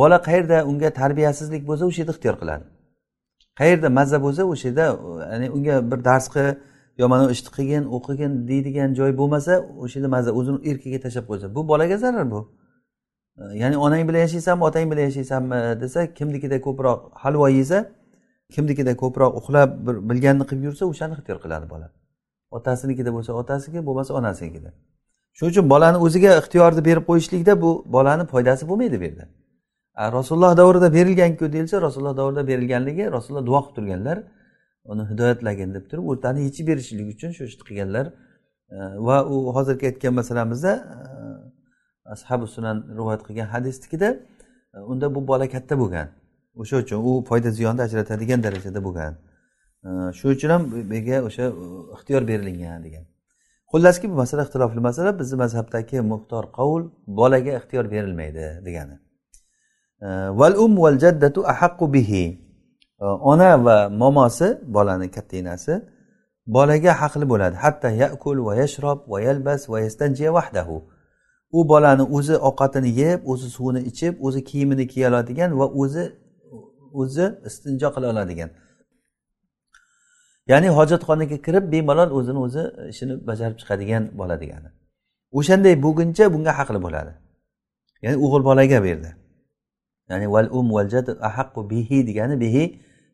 [0.00, 2.64] bola qayerda unga tarbiyasizlik bo'lsa o'sha yerda ixtiyor qiladi.
[3.60, 4.86] Qayerda mazza bo'lsa o'sha yerda
[5.32, 6.46] ya'ni unga bir dars qil
[7.00, 9.52] yo mana ishni qilgin o'qigin deydigan joy bo'lmasa
[9.82, 12.40] o'sha yerda mazza o'zini erkiga tashlab qo'ysa bu bolaga zarar bu.
[13.62, 17.78] Ya'ni onang bilan yashaysanmi otang bilan yashaysanmi desa kimnikida ko'proq halvo yesa
[18.54, 21.86] kimnikida ko'proq uxlab bir bilganini qilib yursa o'shani ixtiyor qiladi bola.
[22.56, 24.70] Otasinikida bo'lsa otasiga bo'lmasa onasinikida.
[25.40, 29.24] Shuning uchun bolani o'ziga ixtiyorni berib qo'yishlikda bu bolani foydasi bo'lmaydi bu yerda.
[30.12, 34.18] Rasululloh davrida berilganku deyilsa rasululloh davrida berilganligi rasululloh duo qilib turganlar
[34.84, 38.06] uni hidoyatlagin deb turib o'rtani yechib berishlik uchun shu ishni qilganlar.
[38.70, 38.76] E,
[39.06, 40.98] va u hozirgi aytgan masalamizda e,
[42.14, 44.08] ashabi sunan rivoyat qilgan hadisnikida
[44.74, 46.08] e, unda bu bola katta bo'lgan.
[46.54, 49.12] O'sha uchun u foyda ziyonni ajratadigan darajada bo'lgan.
[50.18, 51.44] Shuning uchun ham bunga o'sha
[51.94, 53.04] ixtiyor berilingan degan.
[53.72, 55.18] Xullaski bu masala ixtilofli masala.
[55.18, 58.96] Bizni mazhabdagi muxtor qovul bolaga ixtiyor berilmaydi degani.
[60.38, 62.24] Val um val jaddatu ahaqqu bihi.
[63.30, 65.74] Ona va momosi bolani katta enasi
[66.46, 67.56] bolaga haqli bo'ladi.
[67.64, 70.76] Hatto yakul va yashrob va yalbas va yastanjiya vahdahu
[71.58, 76.04] u bolani o'zi ovqatini yeb o'zi suvini ichib o'zi kiyimini kiya oladigan va o'zi
[77.00, 78.50] o'zi istinjo qila oladigan.
[80.50, 84.68] Ya'ni hojatxonaga kirib bemalol o'zini o'zi ishini bajarib chiqadigan bola degani.
[85.38, 87.12] O'shanday bo'lguncha bunga haqli bo'ladi.
[88.04, 89.10] Ya'ni o'g'il bolaga bu yerda
[90.10, 92.64] ya'ni val um val jad ahaqqu bihi degani bihi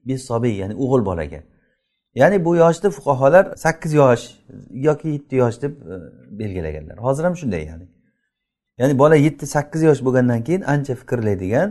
[0.08, 1.40] bisobiy ya'ni o'g'il bolaga.
[2.20, 4.24] Ya'ni bu yoshni fuqarolar sakkiz yosh
[4.88, 5.94] yoki yetti yosh deb e,
[6.40, 6.96] belgilaganlar.
[7.06, 7.86] Hozir ham shunday ya'ni.
[8.78, 11.68] Ya'ni bola yetti sakkiz yosh bo'lgandan keyin ancha fikrlaydigan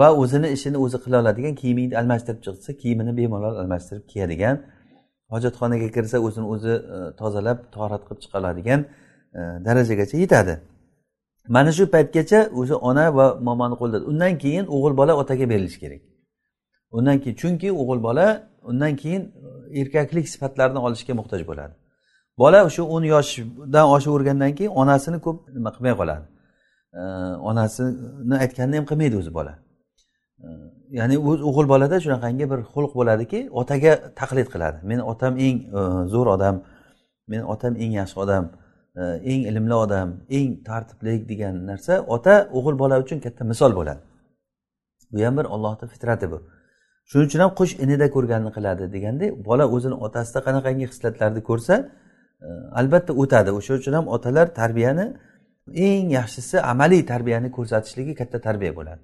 [0.00, 4.56] va o'zini ishini o'zi qila oladigan kiyimingni almashtirib chiqsa kiyimini bemalol almashtirib kiyadigan
[5.32, 8.80] hojatxonaga kirsa o'zini o'zi e, tozalab torat qilib chiqa oladigan
[9.38, 10.54] e, darajagacha yetadi.
[11.48, 13.98] Mana shu paytgacha o'zi ona va momoni qo'lida.
[14.10, 16.02] Undan keyin o'g'il bola otaga berilishi kerak.
[16.96, 18.26] Undan keyin chunki o'g'il bola
[18.70, 19.22] undan keyin
[19.74, 21.74] e, erkaklik sifatlarini olishga muhtoj bo'ladi.
[22.42, 26.24] Bola o'sha o'n yoshdan oshavergandan keyin onasini ko'p nima qilmay qoladi.
[27.50, 29.52] Onasini aytganini ham qilmaydi o'zi bola.
[30.90, 34.78] Ya'ni o'z o'g'il bolada shunaqangi bir xulq bo'ladiki otaga taqlid qiladi.
[34.90, 35.80] Meni otam eng e,
[36.12, 36.56] zo'r odam
[37.32, 38.44] meni otam eng yaxshi odam
[39.00, 44.00] e, eng ilmli odam eng tartibli degan narsa ota o'g'il bola uchun katta misol bo'ladi.
[45.12, 46.38] Bu ham bir ollohni fitrati bu.
[47.10, 51.74] Shuning uchun ham qush inida ko'rganini qiladi degandek bola o'zini otasida qanaqangi xislatlarni ko'rsa
[52.46, 52.48] e,
[52.80, 53.50] albatta o'tadi.
[53.58, 55.06] O'sha uchun ham otalar tarbiyani
[55.88, 59.02] eng yaxshisi amaliy tarbiyani ko'rsatishligi katta tarbiya bo'ladi.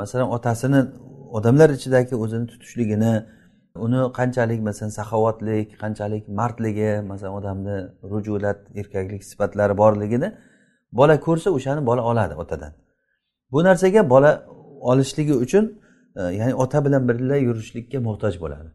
[0.00, 0.80] Masalan otasini
[1.32, 3.12] odamlar ichidagi o'zini tutishligini
[3.76, 7.76] uni qanchalik masalan saxovatlik qanchalik mardligi masalan odamni
[8.12, 10.28] rujulat erkaklik sifatlari borligini
[10.92, 12.72] bola ko'rsa o'shani bola oladi otadan.
[13.52, 14.30] Bu narsaga bola
[14.90, 15.64] olishligi uchun
[16.16, 18.68] e, ya'ni ota bilan birga yurishlikka muhtoj bo'ladi.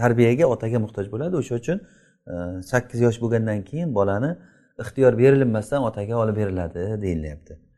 [0.00, 1.34] Tarbiyaga otaga muhtoj bo'ladi.
[1.36, 1.78] O'sha uchun
[2.32, 2.34] e,
[2.70, 4.30] sakkiz yosh bo'lgandan keyin bolani
[4.82, 7.69] ixtiyor berilmasdan otaga olib beriladi deyilyapti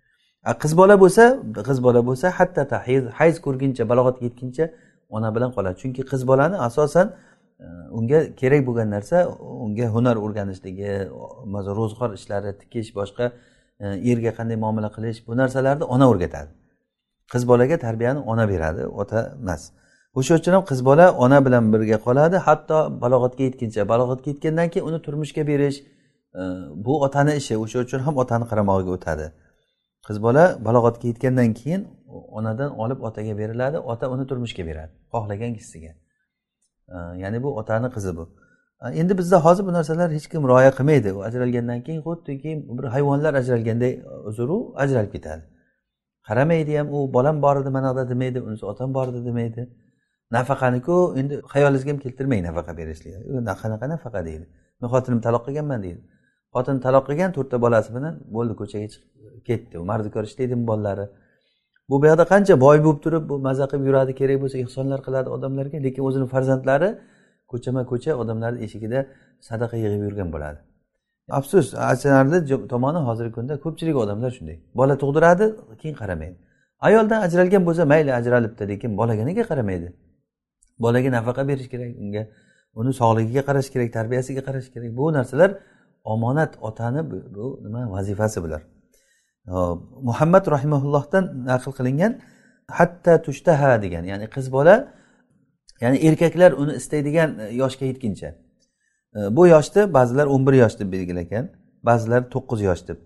[0.45, 1.25] qiz bola bo'lsa
[1.69, 4.65] qiz bola bo'lsa hatto hayz hayz ko'rguncha balog'atga yetguncha
[5.09, 5.77] ona bilan qoladi.
[5.83, 7.07] Chunki qiz bolani asosan
[7.61, 7.67] e,
[7.99, 9.17] unga kerak bo'lgan narsa
[9.67, 10.93] unga hunar o'rganishligi
[11.79, 13.25] ro'zg'or ishlari tikish boshqa
[13.81, 16.51] e, erga qanday muomala qilish bu narsalarni ona o'rgatadi.
[17.33, 19.63] Qiz bolaga tarbiyani ona beradi ota emas.
[20.19, 24.87] O'sha uchun ham qiz bola ona bilan birga qoladi hatto balog'atga yetguncha balog'atga yetgandan keyin
[24.89, 25.79] uni turmushga berish
[26.41, 26.43] e,
[26.85, 29.27] bu otani ishi o'sha uchun ham otani qaramog'iga o'tadi.
[30.07, 31.83] Qiz bola balog'atga yetgandan keyin
[32.39, 33.79] onadan olib otaga beriladi.
[33.79, 35.93] Ota uni turmushga beradi xohlagan kishisiga
[37.23, 38.25] ya'ni bu otani qizi bu.
[39.01, 41.13] Endi bizda hozir bu narsalar hech kim rioya qilmaydi.
[41.19, 43.93] U ajralgandan keyin xuddiki bir hayvonlar ajralganday
[44.31, 45.45] uzru ajralib ketadi.
[46.29, 49.63] Qaramaydi ham u bolam bor edi mana yoqda demaydi unisi otam bor edi demaydi.
[50.37, 54.45] Nafaqaniku endi xayolingizga ham keltirmang nafaqa berishlikni qanaqa nafaqa deydi.
[54.81, 56.01] Men xotinim taloq qilganman deydi.
[56.55, 59.12] Xotin taloq qilgan to'rtta bolasi bilan bo'ldi ko'chaga chiqib
[59.49, 59.79] ketdi.
[59.91, 61.07] Mardikor ishlaydimi bolalari.
[61.91, 65.79] Bu buyoqda qancha boy bo'lib turib bu maza qilib yuradi kerak bo'lsa ehsonlar qiladi odamlarga
[65.87, 66.89] lekin o'zini farzandlari
[67.53, 68.99] ko'chama ko'cha odamlarni eshigida
[69.49, 70.59] sadaqa yig'ib yurgan bo'ladi.
[71.39, 72.39] Afsus achinarli
[72.73, 74.57] tomoni hozirgi kunda ko'pchilik odamlar shunday.
[74.81, 75.45] Bola tug'diradi
[75.81, 76.37] keyin qaramaydi.
[76.87, 79.89] Ayoldan ajralgan bo'lsa mayli ajralibdi lekin bolaga nega qaramaydi?
[80.85, 82.23] Bolaga nafaqa berish kerak unga
[82.81, 84.91] uni sog'ligiga qarash kerak tarbiyasiga qarash kerak.
[84.99, 85.51] Bu narsalar
[86.05, 88.63] omonat otani bu nima vazifasi bular.
[90.09, 92.13] Muhammad rahimaullohdan naql qilingan
[92.79, 94.75] hatta tushtaha degan ya'ni qiz bola
[95.81, 98.29] ya'ni erkaklar uni istaydigan e, yoshga yetguncha
[99.17, 101.45] e, bu yoshni ba'zilar o'n bir yosh deb belgilagan
[101.83, 102.99] ba'zilar to'qqiz yosh deb.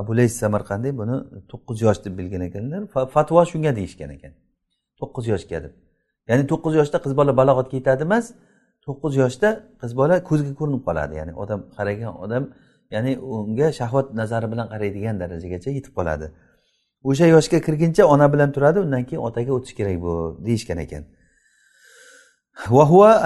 [0.00, 1.16] Abu lays samarqandiy buni
[1.50, 2.82] to'qqiz yosh deb belgilaganlar.
[3.14, 4.32] Fatvo shunga deyishgan ekan.
[5.00, 5.72] To'qqiz yoshga deb.
[6.28, 8.26] Ya'ni to'qqiz yoshda qiz bola balog'atga yetadi emas
[8.86, 9.48] to'qqiz yoshda
[9.80, 11.14] qiz bola ko'zga ko'rinib qoladi.
[11.20, 12.44] Ya'ni odam qaragan odam
[12.90, 16.26] ya'ni unga shahvat nazari bilan qaraydigan darajagacha yetib qoladi.
[17.08, 20.12] O'sha yoshga kirguncha ona bilan turadi undan keyin otaga o'tish kerak bu
[20.46, 21.04] deyishgan ekan.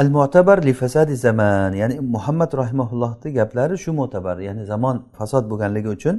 [0.00, 5.88] Al mu'tabar li fasadi zaman ya'ni muhammad rahimaullohni gaplari shu mo'tabar ya'ni zamon fasod bo'lganligi
[5.96, 6.16] uchun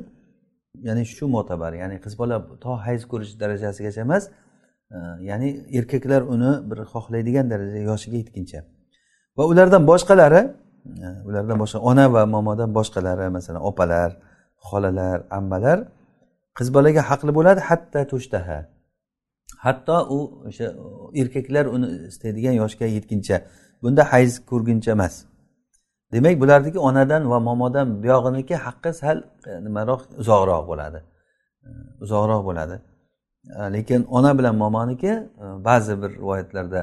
[0.88, 4.24] ya'ni shu mo'tabar ya'ni qiz bola to hayz ko'rish darajasigacha emas
[4.96, 4.98] e,
[5.30, 8.60] ya'ni erkaklar uni bir xohlaydigan darajaga yoshiga yetguncha.
[9.38, 10.42] Va ulardan boshqalari
[11.28, 14.10] ulardan boshqa ona va momodan boshqalari masalan opalar
[14.68, 15.78] xolalar ammalar
[16.58, 18.60] qiz bolaga haqli bo'ladi hatto tushtaha
[19.66, 20.68] hatto u o'sha
[21.22, 23.38] erkaklar uni istaydigan yoshga yetguncha
[23.84, 25.16] bunda hayz ko'rguncha emas.
[26.14, 29.18] Demak bularniki onadan va momodan buyog'iniki haqqi sal
[29.48, 31.00] e, nimaroq uzoqroq bo'ladi.
[32.04, 32.76] Uzoqroq bo'ladi.
[33.76, 35.12] Lekin ona bilan momoniki
[35.44, 36.82] e, ba'zi bir rivoyatlarda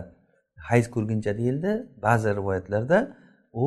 [0.68, 1.70] hayz ko'rguncha deyildi
[2.06, 2.98] ba'zi rivoyatlarda
[3.52, 3.66] u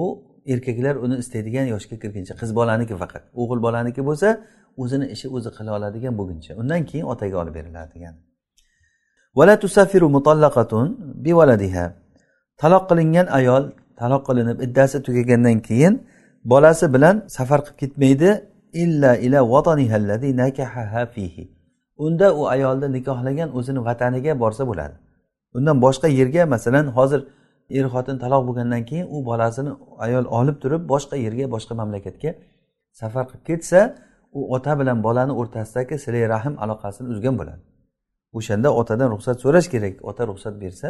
[0.53, 4.27] erkaklar uni istaydigan yoshga kirguncha qiz bolaniki faqat o'g'il bolaniki bo'lsa
[4.81, 7.89] o'zini ishi o'zi qila oladigan bo'lguncha undan keyin otaga olib beriladi
[11.65, 11.91] degan
[12.61, 13.63] taloq qilingan ayol
[13.99, 15.93] taloq qilinib iddasi tugagandan keyin
[16.51, 18.29] bolasi bilan safar qilib ketmaydi
[18.73, 19.39] illa ila
[21.13, 21.51] fihi.
[21.97, 24.95] Unda u ayolni nikohlagan o'zini vataniga borsa bo'ladi.
[25.53, 27.21] Undan boshqa yerga masalan hozir
[27.69, 29.71] er xotin taloq bo'lgandan keyin u bolasini
[30.05, 32.31] ayol olib turib boshqa yerga boshqa mamlakatga
[33.01, 33.79] safar qilib ketsa
[34.37, 37.61] u ota bilan bolani o'rtasidagi silay rahm aloqasini uzgan bo'ladi.
[38.37, 40.87] O'shanda otadan ruxsat so'rash kerak ota ruxsat bersa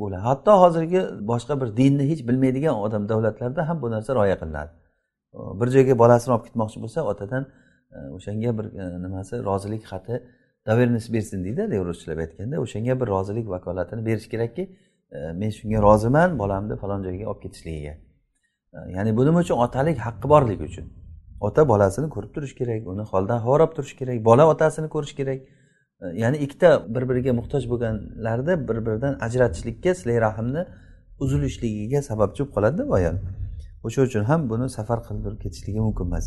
[0.00, 0.22] bo'ladi.
[0.28, 4.70] Hatto hozirgi boshqa bir dinni hech bilmaydigan odam davlatlarda ham bu narsa rioya qilinadi.
[5.60, 7.42] Bir joyga bolasini olib ketmoqchi bo'lsa otadan
[7.94, 10.16] e, o'shanga bir e, nimasi rozilik xati
[10.68, 14.64] доверенность bersin deydida ruschalab aytganda o'shanga bir rozilik vakolatini berish kerakki
[15.12, 17.94] E, men shunga roziman bolamni falon joyga olib ketishligiga.
[18.74, 19.56] E, ya'ni buning uchun?
[19.66, 20.86] Otalik haqqi borligi uchun.
[21.40, 25.40] Ota bolasini ko'rib turishi kerak uni holidan xabar turishi kerak bola otasini ko'rishi kerak.
[26.02, 30.62] E, ya'ni ikkita bir biriga muhtoj bo'lganlarni bir biridan ajratishlikka silay rahmni
[31.24, 33.16] uzilishligiga sababchi bo'lib qoladida bu ayol.
[33.86, 36.26] O'sha uchun ham buni safar qildirib ketishligi mumkin emas.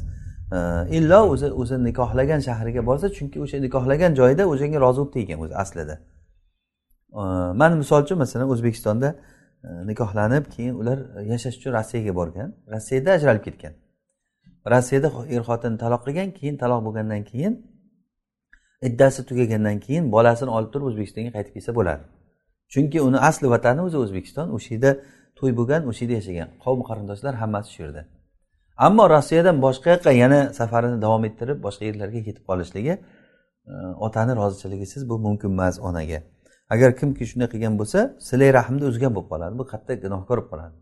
[0.97, 5.55] Illo o'zi o'zi nikohlagan shahriga borsa chunki o'sha nikohlagan joyida o'shanga rozi bo'lib tegan o'zi
[5.63, 5.95] aslida.
[7.11, 9.15] Man misol uchun masalan o'zbekistonda
[9.63, 10.99] e, nikohlanib keyin ular
[11.31, 12.55] yashash uchun rossiyaga borgan.
[12.73, 13.73] Rossiyada ajralib ketgan.
[14.73, 17.53] Rossiyada er xotin taloq qilgan keyin taloq bo'lgandan keyin
[18.87, 22.03] iddasi tugagandan keyin bolasini olib turib o'zbekistonga qaytib kelsa bo'ladi.
[22.73, 24.91] Chunki uni asli vatani o'zi o'zbekiston o'sha yerda
[25.39, 28.01] to'y bo'lgan o'sha yerda yashagan qavm qarindoshlar hammasi shu yerda.
[28.87, 33.73] Ammo rossiyadan boshqa yoqqa yana safarini davom ettirib boshqa yerlarga ketib qolishligi e,
[34.07, 36.19] otani rozichiligisiz bu mumkin emas onaga.
[36.73, 39.53] Agar kimki shunday qilgan bo'lsa silay rahmni uzgan bo'lib qoladi.
[39.59, 40.75] Bu qattiq gunohkor bo'lib qoladi.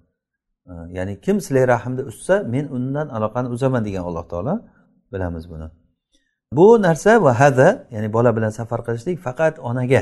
[0.98, 4.54] Ya'ni kim silay rahmni uzsa men undan aloqani uzaman degan alloh taolo
[5.14, 5.68] bilamiz buni.
[6.58, 10.02] Bu narsa va hada ya'ni bola bilan safar qilishlik faqat onaga.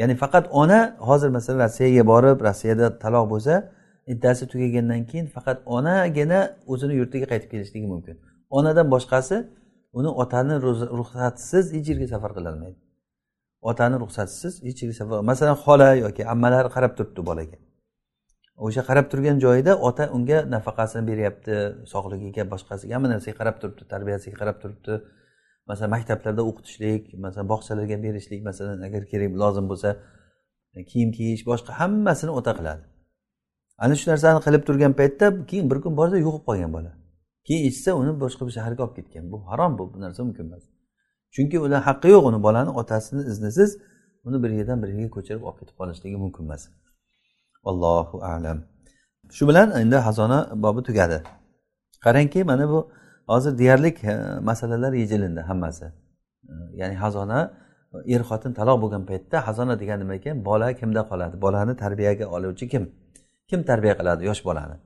[0.00, 3.54] Ya'ni faqat ona hozir masalan rossiyaga borib rossiyada taloq bo'lsa
[4.12, 6.40] iddasi tugagandan keyin faqat onagina
[6.72, 8.16] o'zini yurtiga qaytib kelishligi mumkin.
[8.58, 9.36] Onadan boshqasi
[9.98, 10.54] uni otani
[10.98, 12.78] ruxsatisiz hech yerga safar qilolmaydi.
[13.70, 17.56] Otani ruxsatisiz hech yerga masalan xola yoki ammalari qarab turibdi bolaga.
[18.66, 21.54] O'sha qarab turgan joyida ota unga nafaqasini beryapti
[21.92, 24.94] sog'ligiga boshqasiga hamma narsaga qarab turibdi tarbiyasiga qarab turibdi.
[25.70, 29.90] Masalan maktablarda o'qitishlik masalan bog'chalarga berishlik masalan agar kerak lozim bo'lsa
[30.90, 32.84] kiyim kiyish boshqa hammasini ota qiladi.
[33.84, 36.90] Ana shu narsani qilib turgan paytda keyin bir kun borsa yo'qolib qolgan bola.
[37.46, 39.24] Keyin eshitsa uni boshqa bir shaharga olib ketgan.
[39.32, 40.64] Bu harom bu narsa mumkin emas.
[41.34, 43.70] Chunki ular haqqi yo'q uni bolani otasini iznisiz
[44.24, 46.62] uni bir yerdan bir yerga ko'chirib olib ketib qolishligi mumkin emas.
[47.70, 48.58] Allohu alam.
[49.36, 51.18] Shu bilan endi xazona bobi tugadi.
[52.04, 52.90] Qarangki mana bu
[53.26, 55.84] hozir deyarli e, masalalar yechilindi hammasi.
[55.84, 57.38] E, ya'ni xazona
[57.94, 60.44] e, er xotin taloq bo'lgan paytda xazona degani nima ekan?
[60.44, 61.34] Bola kimda qoladi?
[61.44, 62.84] Bolani tarbiyaga oluvchi kim?
[63.50, 64.76] Kim tarbiya qiladi yosh bolani?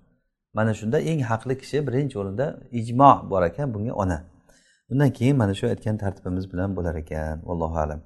[0.57, 2.47] Mana shunda eng haqli kishi birinchi o'rinda
[2.81, 4.19] ijmo bor ekan bunga ona.
[4.91, 7.43] Undan keyin mana shu aytgan tartibimiz bilan bo'lar ekan.
[7.47, 8.01] Allohu alam.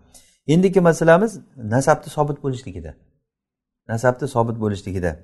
[0.46, 2.94] Endigi masalamiz nasabni sobit bo'lishligida.
[3.88, 5.16] Nasabni sobit bo'lishligida.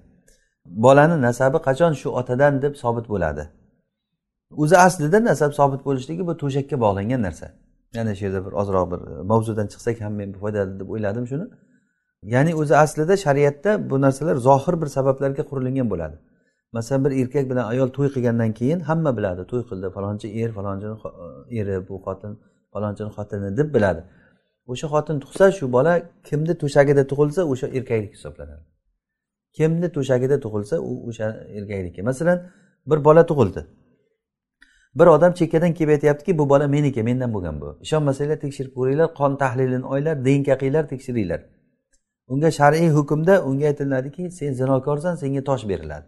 [0.67, 3.45] Bolani nasabi qachon shu otadan deb sobit bo'ladi?
[4.63, 7.47] O'zi aslida nasab sobit bo'lishligi bu to'shakka bog'langan narsa.
[7.95, 9.01] Yana shu yerda bir ozroq bir
[9.31, 11.47] mavzudan chiqsak ham men foydali deb o'yladim shuni.
[12.35, 16.17] Ya'ni o'zi aslida shariatda bu narsalar zohir bir sabablarga qurilingan bo'ladi.
[16.73, 20.97] Masalan bir erkak bilan ayol to'y qilgandan keyin hamma biladi to'y qildi falonchi er falonchini
[21.61, 22.33] eri bu xotin
[22.73, 24.03] falonchini xotini deb biladi.
[24.73, 25.93] O'sha xotin tug'sa shu bola
[26.29, 28.65] kimni to'shagida tug'ilsa o'sha erkaklik hisoblanadi.
[29.57, 32.03] Kimni to'shagida tug'ilsa u o'sha erkakniki.
[32.03, 32.39] Masalan
[32.91, 33.63] bir bola tug'ildi.
[34.99, 37.79] Bir odam chekkadan kelib aytyaptiki bu bola meniki mendan bo'lgan bu.
[37.87, 41.41] Ishonmasanglar tekshirib ko'ringlar qon tahlilini olinglar dnk qilinglar tekshiringlar.
[42.33, 46.07] Unga shar'iy hukmda unga aytiladiki sen zinokorsan senga tosh beriladi.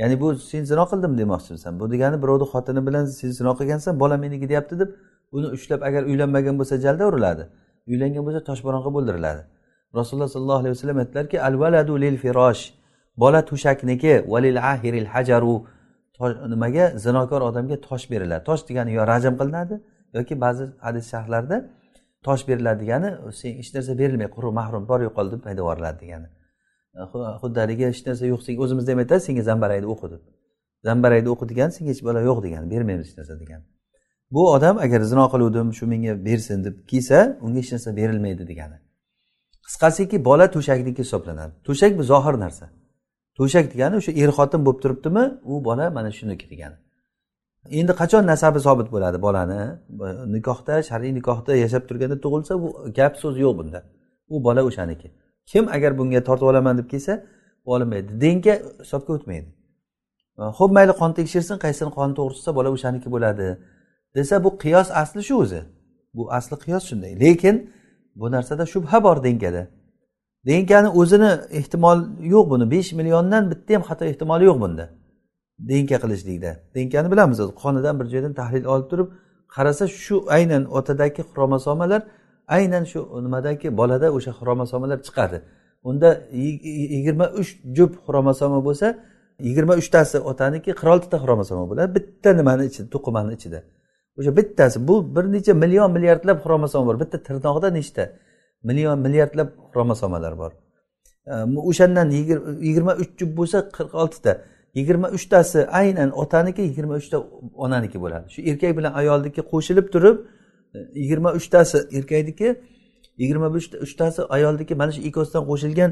[0.00, 1.80] Ya'ni bu sen zino qildim demoqchimisan.
[1.80, 4.90] Bu degani birovni xotini bilan sen zino qilgansan bola meniki deyapti deb
[5.36, 7.44] uni ushlab agar uylanmagan bo'lsa jalda uriladi.
[7.90, 9.42] Uylangan bo'lsa toshboronga bo'ldiriladi.
[9.98, 12.62] Rasululloh sollallohu alayhi vasallam aytdilarki al valadu lil firosh
[13.22, 15.56] bola to'shakniki valil ahiril hajaru.
[16.52, 16.84] Nimaga?
[17.04, 18.44] Zinokor odamga tosh beriladi.
[18.48, 19.74] Tosh degani yo rajm qilinadi
[20.16, 21.56] yoki ba'zi hadis sharhlarida
[22.26, 23.08] tosh beriladi degani
[23.40, 26.28] sen hech narsa berilmay quruq mahrum bor yo'qol deb haydab yuboriladi degani.
[27.42, 28.40] Xuddi haligi hech narsa yo'q.
[28.46, 30.22] Senga o'zimizda ham aytadi senga zambarayni o'qi deb.
[30.88, 33.60] Zambarayni o'qi degani senga hech balo yo'q degan bermaymiz hech narsa degan.
[34.34, 38.78] Bu odam agar zino qiluvdim shu menga bersin deb kiysa unga hech narsa berilmaydi degani.
[39.66, 41.52] Qisqasiki bola to'shakniki hisoblanadi.
[41.66, 42.66] To'shak bu zohir narsa.
[43.38, 46.76] To'shak degani o'sha er xotin bo'lib turibdimi u bola mana shuniki degani.
[47.78, 49.60] Endi qachon nasabi sobit bo'ladi bolani?
[50.34, 52.68] Nikohda shar'iy nikohda yashab turganda tug'ilsa bu
[52.98, 53.80] gap so'z yo'q bunda.
[54.34, 55.08] U bola o'shaniki.
[55.46, 57.24] Kim agar bunga tortib olaman deb kelsa
[57.64, 59.48] olinmaydi dinga hisobga o'tmaydi.
[60.58, 63.48] Ho'p mayli qon tekshirsin qaysini qoni to'g'risida bola o'shaniki bo'ladi
[64.16, 65.60] desa bu qiyos asli shu o'zi.
[66.16, 67.12] Bu asli qiyos shunday.
[67.24, 67.56] Lekin
[68.20, 69.62] bu narsada shubha bor denkada
[70.46, 71.98] denkani o'zini ehtimol
[72.34, 72.64] yo'q buni.
[72.74, 74.84] Besh milliondan bitta ham xato ehtimoli yo'q bunda.
[75.70, 76.50] Denka qilishlikda.
[76.74, 79.08] Denkani bilamiz qonidan bir joydan tahlil olib turib
[79.54, 82.02] qarasa shu aynan otadagi xromosomalar
[82.48, 85.38] aynan shu nimadagi bolada o'sha xromosomalar chiqadi.
[85.84, 86.08] Unda
[86.96, 88.86] yigirma uch jup xromosoma bo'lsa
[89.46, 91.88] yigirma uchtasi otaniki qirq oltita xromosoma bo'ladi.
[91.96, 93.60] Bitta nimani ichida to'qimani ichida.
[94.18, 96.96] O'sha bittasi bu bir necha million milliardlab xromosoma bor.
[97.02, 98.04] Bitta tirnoqda nechta
[98.68, 100.52] million milliardlab xromosomalar bor.
[101.26, 102.08] Ehm, o'shandan
[102.66, 104.32] yigirma uch jup bo'lsa qirq oltita
[104.78, 107.16] yigirma uchtasi aynan otaniki yigirma uchta
[107.64, 108.26] onaniki bo'ladi.
[108.34, 110.16] Shu erkak bilan ayolniki qo'shilib turib
[110.94, 112.48] yigirma uchtasi erkakniki
[113.20, 113.48] yigirma
[113.86, 115.90] uchtasi ayolniki mana shu ikkosidan qo'shilgan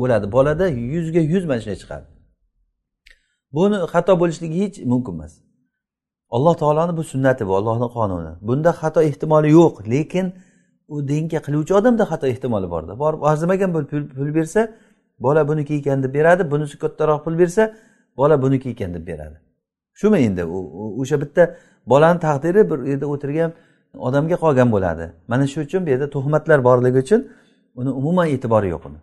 [0.00, 0.32] bo'ladi.
[0.32, 2.06] Bolada yuzga yuz mana shunday chiqadi.
[3.56, 5.32] Buni xato bo'lishligi hech mumkin emas.
[6.36, 8.32] Alloh taoloni bu sunnati bu allohni qonuni.
[8.48, 10.26] Bunda xato ehtimoli yo'q lekin
[10.94, 12.92] u dinga qiluvchi odamda xato ehtimoli borda.
[13.02, 13.70] Borib arzimagan
[14.18, 14.60] pul bersa
[15.24, 17.62] bola buniki ekan deb beradi bunisi kattaroq pul bersa
[18.16, 19.36] bola buniki ekan deb beradi.
[20.00, 20.42] Shumi endi
[21.00, 21.42] o'sha bitta
[21.86, 23.50] bolani taqdiri bir yerda o'tirgan
[23.98, 25.12] odamga qolgan bo'ladi.
[25.28, 27.20] Mana shu uchun bu yerda tuhmatlar borligi uchun
[27.74, 28.98] uni umuman e'tibori yo'q uni.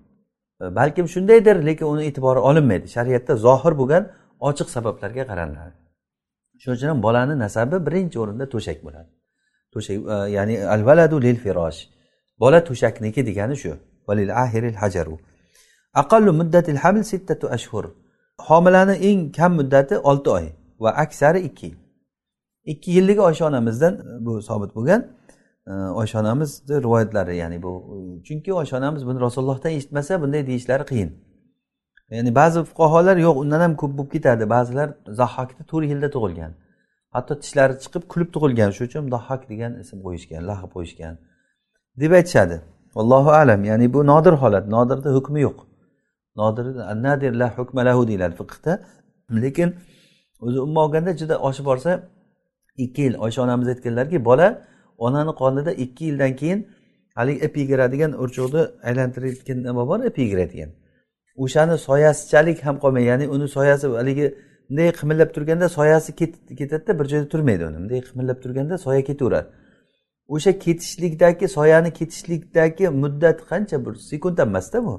[0.62, 2.88] E, balkim shundaydir lekin uni e'tibori olinmaydi.
[2.96, 4.04] Shariatda zohir bo'lgan
[4.40, 5.76] ochiq sabablarga qaraladi.
[6.62, 9.10] Shuning uchun ham bolani nasabi birinchi o'rinda to'shak bo'ladi.
[9.74, 11.80] To'shak e, ya'ni al valadu lil firosh
[12.42, 13.72] bola to'shakniki degani shu.
[14.08, 15.16] Valil ahiril hajaru.
[16.02, 17.86] Aqallu muddatil haml sittatu ashhur.
[18.48, 20.46] Homilani eng kam muddati olti oy
[20.84, 21.78] va aksari ikki yil.
[22.66, 25.08] Ikki yillik oysha onamizdan e, bu sobit bo'lgan
[25.68, 27.72] e, oysha onamizni rivoyatlari ya'ni bu
[28.24, 31.12] chunki oysha onamiz buni rasulullohdan eshitmasa bunday deyishlari qiyin.
[32.12, 34.90] Ya'ni ba'zi fuqarolar yo'q undan ham ko'p bo'lib ketadi ba'zilar
[35.20, 36.52] zahhokni to'rt yilda tug'ilgan.
[37.16, 41.14] Hatto tishlari chiqib kulib tug'ilgan shuning uchun dohak degan ism qo'yishgan laqab qo'yishgan
[42.02, 42.58] deb aytishadi.
[43.02, 45.58] Allohu alam ya'ni bu nodir holat nodirda hukmi yo'q.
[46.36, 46.66] Nodir
[47.08, 48.72] nadir la hukmalahu deyiladi fiqhda.
[49.46, 49.70] Lekin
[50.46, 51.92] o'zi umuman olganda juda oshib borsa
[52.86, 54.48] ikki yil oysha onamiz aytganlarki bola
[54.98, 56.60] onani qonida ikki yildan keyin
[57.20, 57.56] haligi ip
[57.94, 60.00] degan o'rchoqni aylantirayotgan nima bor?
[60.10, 60.70] Ip degan
[61.44, 63.08] o'shani soyasichalik ham qolmaydi.
[63.12, 64.26] Ya'ni uni soyasi haligi
[64.70, 66.10] bunday qimillab turganda soyasi
[66.60, 67.78] ketadida bir joyda turmaydi uni.
[67.84, 69.48] Bunday qimillab turganda soya ketaveradi.
[70.36, 73.86] O'sha ketishlikdagi soyani ketishlikdagi muddat qancha?
[73.86, 74.94] Bir sekund ham emasda bu.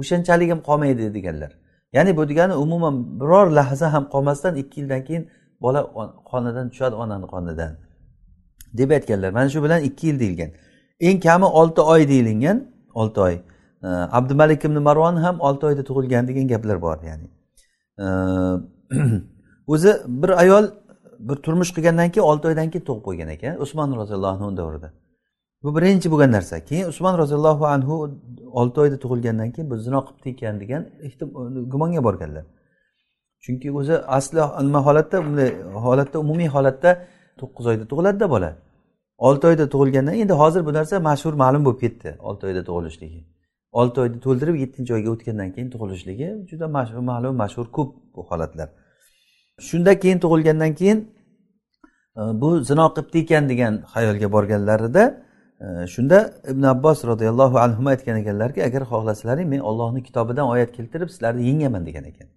[0.00, 1.50] O'shanchalik ham qolmaydi deganlar.
[1.92, 5.24] Ya'ni bu degani umuman biror lahza ham qolmasdan ikki yildan keyin
[5.60, 5.80] bola
[6.30, 7.72] qonidan tushadi onani qonidan.
[8.78, 10.50] Deb aytganlar mana shu bilan ikki yil deyilgan.
[11.00, 13.38] Eng kami olti oy deyilgan olti oy.
[14.18, 17.28] Abdumalik ibn marvon ham olti oyda tug'ilgan degan gaplar bor ya'ni.
[19.66, 20.64] O'zi bir ayol
[21.18, 24.92] bir turmush qilgandan keyin olti oydan keyin tug'ib qo'ygan ekan usmon roziyallohu anhu davrida.
[25.62, 26.64] Bu birinchi bo'lgan narsa.
[26.64, 28.10] Keyin usmon roziyallohu anhu
[28.52, 30.86] olti oyda tug'ilgandan keyin bu zino qilibdi ekan degan
[31.72, 32.44] gumonga borganlar.
[33.44, 35.50] Chunki o'zi asli nima holatda bunday
[35.86, 36.90] holatda umumiy holatda
[37.40, 38.50] to'qqiz oyda tug'iladida bola.
[39.18, 43.20] Olti oyda tug'ilgandan endi hozir bu narsa mashhur ma'lum bo'lib ketdi olti oyda tug'ilishligi.
[43.72, 46.66] Olti oyda to'ldirib yettinchi oyga o'tgandan keyin tug'ilishligi juda
[47.10, 48.68] ma'lum mashhur ko'p bu holatlar.
[49.68, 50.98] Shunda keyin tug'ilgandan keyin
[52.18, 55.04] e, bu zino qilibdi ekan degan xayolga borganlarida
[55.64, 56.18] e, shunda
[56.52, 61.86] ibn abbos roziyallohu anhu aytgan ekanlarki agar xohlasalaring men ollohni kitobidan oyat keltirib sizlarni yengaman
[61.86, 62.28] degan ekan.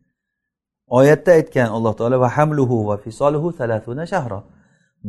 [0.98, 4.40] Oyatda aytgan alloh taolo va hamluhu va fisoluhu salatuna shahro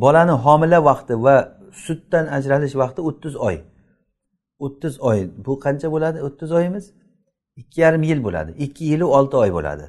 [0.02, 1.36] bolani homila vaqti va
[1.84, 3.56] sutdan ajralish vaqti o'ttiz oy.
[4.64, 6.18] O'ttiz oy bu qancha bo'ladi?
[6.26, 6.84] O'ttiz oyimiz?
[7.60, 8.50] Ikki yarim yil bo'ladi.
[8.64, 9.86] Ikki yilu olti oy bo'ladi.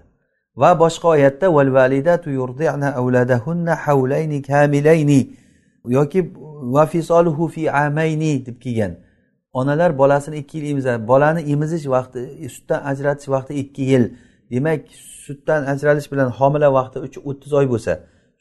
[0.62, 1.48] Va boshqa oyatda
[5.86, 6.34] yoki
[6.76, 8.96] va fisoluhu fi amayni deb kelgan.
[9.54, 14.06] Onalar bolasini ikki yil emizadi bolani emizish vaqti sutdan ajratish vaqti ikki yil.
[14.54, 14.82] Demak
[15.26, 16.98] sutdan ajralish bilan homila vaqti
[17.30, 17.94] o'ttiz oy bo'lsa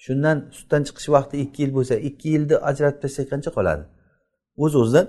[0.05, 3.83] shundan sutdan chiqish vaqti ikki yil bo'lsa ikki yilni ajratib tashlasak qancha qoladi?
[4.65, 5.07] O'z o'zidan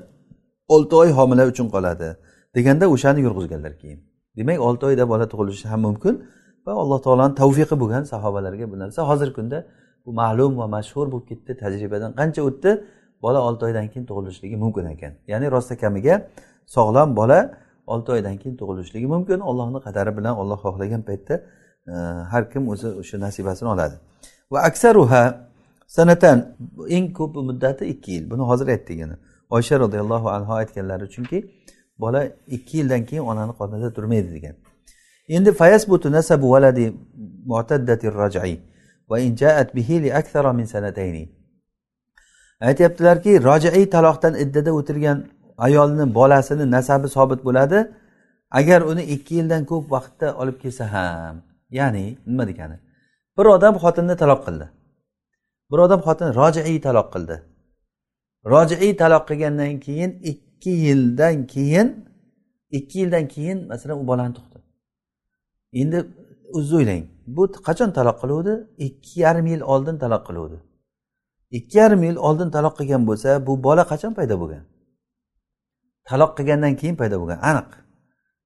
[0.76, 2.08] olti oy homila uchun qoladi.
[2.56, 4.00] Deganda o'shani yurg'izganlar keyin.
[4.38, 6.14] Demak olti oyda bola tug'ilishi ham mumkin
[6.66, 9.58] va alloh taoloni tavfiqi bo'lgan sahobalarga bu narsa hozirgi kunda
[10.06, 12.72] bu ma'lum va mashhur bo'lib ketdi tajribadan qancha o'tdi?
[13.26, 15.14] Bola olti oydan keyin tug'ilishligi mumkin ekan.
[15.32, 16.16] Ya'ni rosta kamiga
[16.76, 17.40] sog'lom bola
[17.88, 19.40] olti oydan keyin tug'ilishligi mumkin.
[19.40, 21.36] Ollohni qadari bilan olloh xohlagan paytda
[21.88, 21.94] e,
[22.32, 23.96] har kim o'zi o'sha nasibasini oladi.
[24.52, 25.24] Va aksaruha
[25.88, 26.56] sanatan
[26.90, 28.30] eng ko'p muddati ikki yil.
[28.32, 29.16] Buni hozir aytdik yana.
[29.50, 31.38] Oysha roziyallohu anhu aytganlari chunki
[32.00, 34.56] bola ikki yildan keyin onani qornida turmaydi degan.
[35.28, 36.94] Endi fayasbutu nasabu valadi
[37.46, 38.60] mu'taddati raj'i
[39.10, 41.24] va in ja'at bihi li akthara min sanatayni.
[42.62, 45.18] Aytyaptilarki rojiiy taloqdan iddada o'tirgan
[45.58, 47.80] ayolni bolasini nasabi sobit bo'ladi.
[48.52, 51.36] Agar uni ikki yildan ko'p vaqtda olib kelsa ham
[51.78, 52.78] ya'ni nima degani?
[53.38, 54.66] Bir odam xotinni taloq qildi.
[55.72, 57.36] Bir odam xotin rojiiy taloq qildi.
[58.54, 61.88] Rojiiy taloq qilgandan keyin ikki yildan keyin
[62.78, 64.58] ikki yildan keyin masalan u bolani tug'di.
[65.82, 65.98] Endi
[66.58, 67.04] o'zingiz o'ylang
[67.36, 68.54] bu qachon taloq qiluvdi?
[68.88, 70.58] Ikki yarim yil oldin taloq qiluvdi.
[71.58, 74.64] Ikki yarim yil oldin taloq qilgan bo'lsa bu bola qachon paydo bo'lgan?
[76.10, 77.40] Taloq qilgandan keyin paydo bo'lgan.
[77.50, 77.70] Aniq.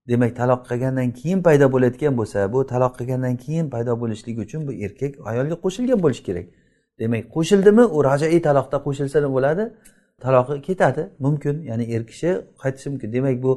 [0.10, 4.72] Demak taloq qilgandan keyin paydo bo'layotgan bo'lsa bu taloq qilgandan keyin paydo bo'lishligi uchun bu
[4.86, 6.46] erkak ayolga qo'shilgan bo'lishi kerak.
[7.00, 9.64] Demak qo'shildimi u rajaiy taloqda qo'shilsa nima bo'ladi
[10.26, 11.56] taloqi ketadi mumkin.
[11.70, 12.30] Ya'ni er kishi
[12.62, 13.10] qaytishi mumkin.
[13.16, 13.52] Demak bu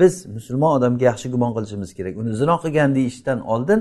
[0.00, 2.14] biz musulmon odamga yaxshi gumon qilishimiz kerak.
[2.20, 3.80] Uni zino qilgan deyishdan oldin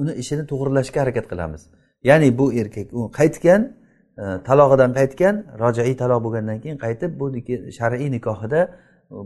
[0.00, 1.62] uni ishini to'g'irlashga harakat qilamiz.
[2.08, 3.60] Ya'ni bu erkak u qaytgan
[4.22, 7.26] e, talog'idan qaytgan rojaiy taloq bo'lgandan keyin qaytib bu
[7.78, 8.60] shar'iy nikohida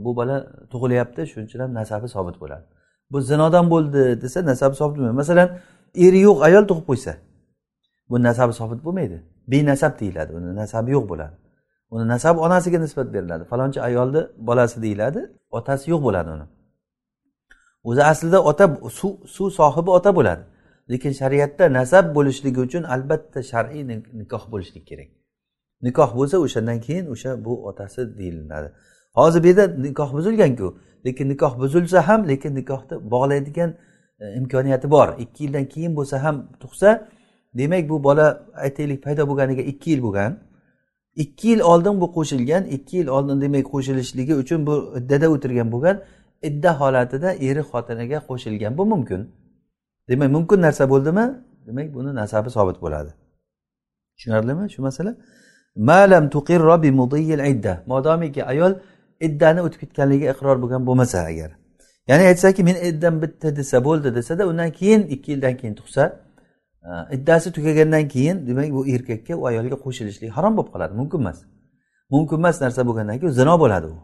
[0.05, 0.37] bu bola
[0.73, 2.65] tug'ilyapti shuning uchun ham nasabi sobit bo'ladi.
[3.11, 5.17] Bu zinodan bo'ldi desa nasabi sobit bo'lmaydi.
[5.23, 5.49] Masalan
[6.07, 7.13] eri yo'q ayol tug'ib qo'ysa
[8.11, 9.19] bu nasabi sobit bo'lmaydi.
[9.53, 11.37] Benasab deyiladi uni nasabi yo'q bo'ladi.
[11.95, 13.45] Uni nasabi onasiga nisbat beriladi.
[13.51, 15.21] Falonchi ayolni bolasi deyiladi
[15.51, 16.47] otasi yo'q bo'ladi uni.
[17.89, 20.43] O'zi aslida ota suv suv sohibi ota bo'ladi.
[20.91, 23.83] Lekin shariatda nasab bo'lishligi uchun albatta shar'iy
[24.21, 25.09] nikoh bo'lishlik kerak.
[25.87, 28.69] Nikoh bo'lsa o'shandan keyin o'sha bu otasi deyiladi.
[29.17, 30.79] Hozir bu yerda nikoh buzilganku.
[31.07, 33.71] Lekin nikoh buzilsa ham lekin nikohni bog'laydigan
[34.21, 35.09] e, imkoniyati bor.
[35.19, 37.09] Ikki yildan keyin bo'lsa ham tug'sa
[37.55, 40.33] demak bu bola aytaylik paydo bo'lganiga ikki yil bo'lgan.
[41.17, 45.97] Ikki yil oldin bu qo'shilgan ikki yil oldin demak qo'shilishligi uchun bu iddada o'tirgan bo'lgan
[46.49, 49.21] idda holatida eri xotiniga qo'shilgan bu mumkin.
[50.09, 51.25] Demak mumkin narsa bo'ldimi?
[51.67, 53.11] Demak buni nasabi sobit bo'ladi.
[54.17, 55.13] Tushunarlimi shu masala?
[55.77, 56.31] Malam
[57.87, 58.73] modomiki ayol
[59.21, 61.51] iddani o'tib ketganligiga iqror bo'lgan bo'lmasa agar.
[62.09, 66.05] Ya'ni aytsaki men iddam bitta desa bo'ldi desada undan keyin ikki yildan keyin tug'sa
[66.89, 71.39] e, iddasi tugagandan keyin demak bu erkakka u ayolga qo'shilishlik harom bo'lib qoladi mumkin emas.
[72.11, 73.97] Mumkin emas narsa bo'lgandan keyin zino bo'ladi u.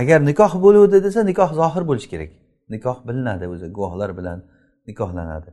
[0.00, 2.30] Agar nikoh bo'luvdi desa nikoh zohir bo'lishi kerak.
[2.74, 4.38] Nikoh bilinadi o'zi guvohlar bilan
[4.88, 5.50] nikohlanadi.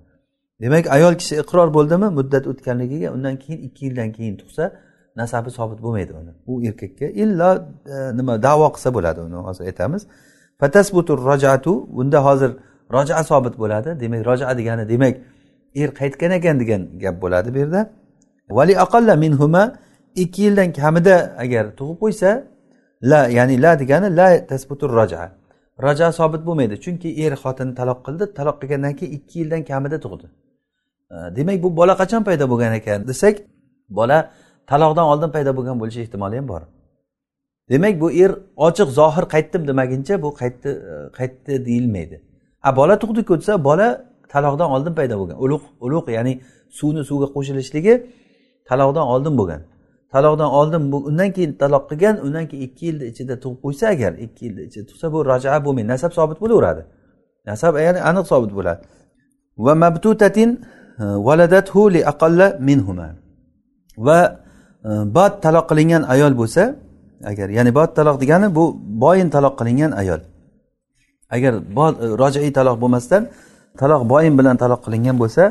[0.62, 4.66] Demak ayol kishi iqror bo'ldimi muddat o'tganligiga undan keyin ikki yildan keyin tug'sa
[5.16, 6.32] nasabi sobit bo'lmaydi uni.
[6.52, 7.50] U erkakka illo
[7.96, 10.08] e, nima davo qilsa bo'ladi uni hozir aytamiz.
[10.60, 12.52] Fatasbutur rojatu bunda hozir
[12.96, 13.90] roja sobit bo'ladi.
[14.00, 15.14] Demak roja degani demak
[15.76, 17.82] er qaytgan ekan degan gap bo'ladi bu yerda.
[18.50, 19.64] Vali aqalla minhuma
[20.16, 22.30] ikki yildan kamida agar tug'ib qo'ysa
[23.12, 25.22] la ya'ni la degani la tasbutur roja
[25.86, 30.26] roja sobit bo'lmaydi chunki er xotinni taloq qildi taloq qilgandan keyin ikki yildan kamida tug'di.
[31.14, 33.36] E, demak bu bola qachon paydo bo'lgan ekan desak
[34.00, 34.18] bola
[34.72, 36.62] taloqdan oldin paydo bo'lgan bo'lishi ehtimoli ham bor.
[37.70, 38.32] Demak bu er
[38.68, 40.70] ochiq zohir qaytdim demaguncha bu qaytdi
[41.18, 42.18] qaytdi deyilmaydi.
[42.68, 43.88] A bola tug'diku desa bola
[44.34, 45.38] taloqdan oldin paydo bo'lgan.
[45.46, 46.34] Ulug' ulug' ya'ni
[46.78, 47.94] suvni suvga qo'shilishligi
[48.70, 49.62] taloqdan oldin bo'lgan.
[50.14, 54.42] Taloqdan oldin undan keyin taloq qilgan undan keyin ikki yilni ichida tug'ib qo'ysa agar ikki
[54.46, 55.88] yilni ichida tug'sa bu rajaa bo'lmaydi.
[55.94, 56.82] Nasab sobit bo'laveradi.
[57.50, 58.82] Nasab ya'ni aniq sobit bo'ladi.
[59.66, 60.50] Va mabtutatin
[61.04, 63.08] e, valadathu li aqalla minhuma.
[64.08, 64.20] Va
[64.84, 66.64] bot taloq qilingan ayol bo'lsa
[67.32, 68.64] agar ya'ni bot taloq degani bu
[69.04, 70.22] boyin taloq qilingan ayol.
[71.36, 73.24] Agar e, rojiiy taloq bo'lmasdan
[73.82, 75.44] taloq boyin bilan taloq qilingan bo'lsa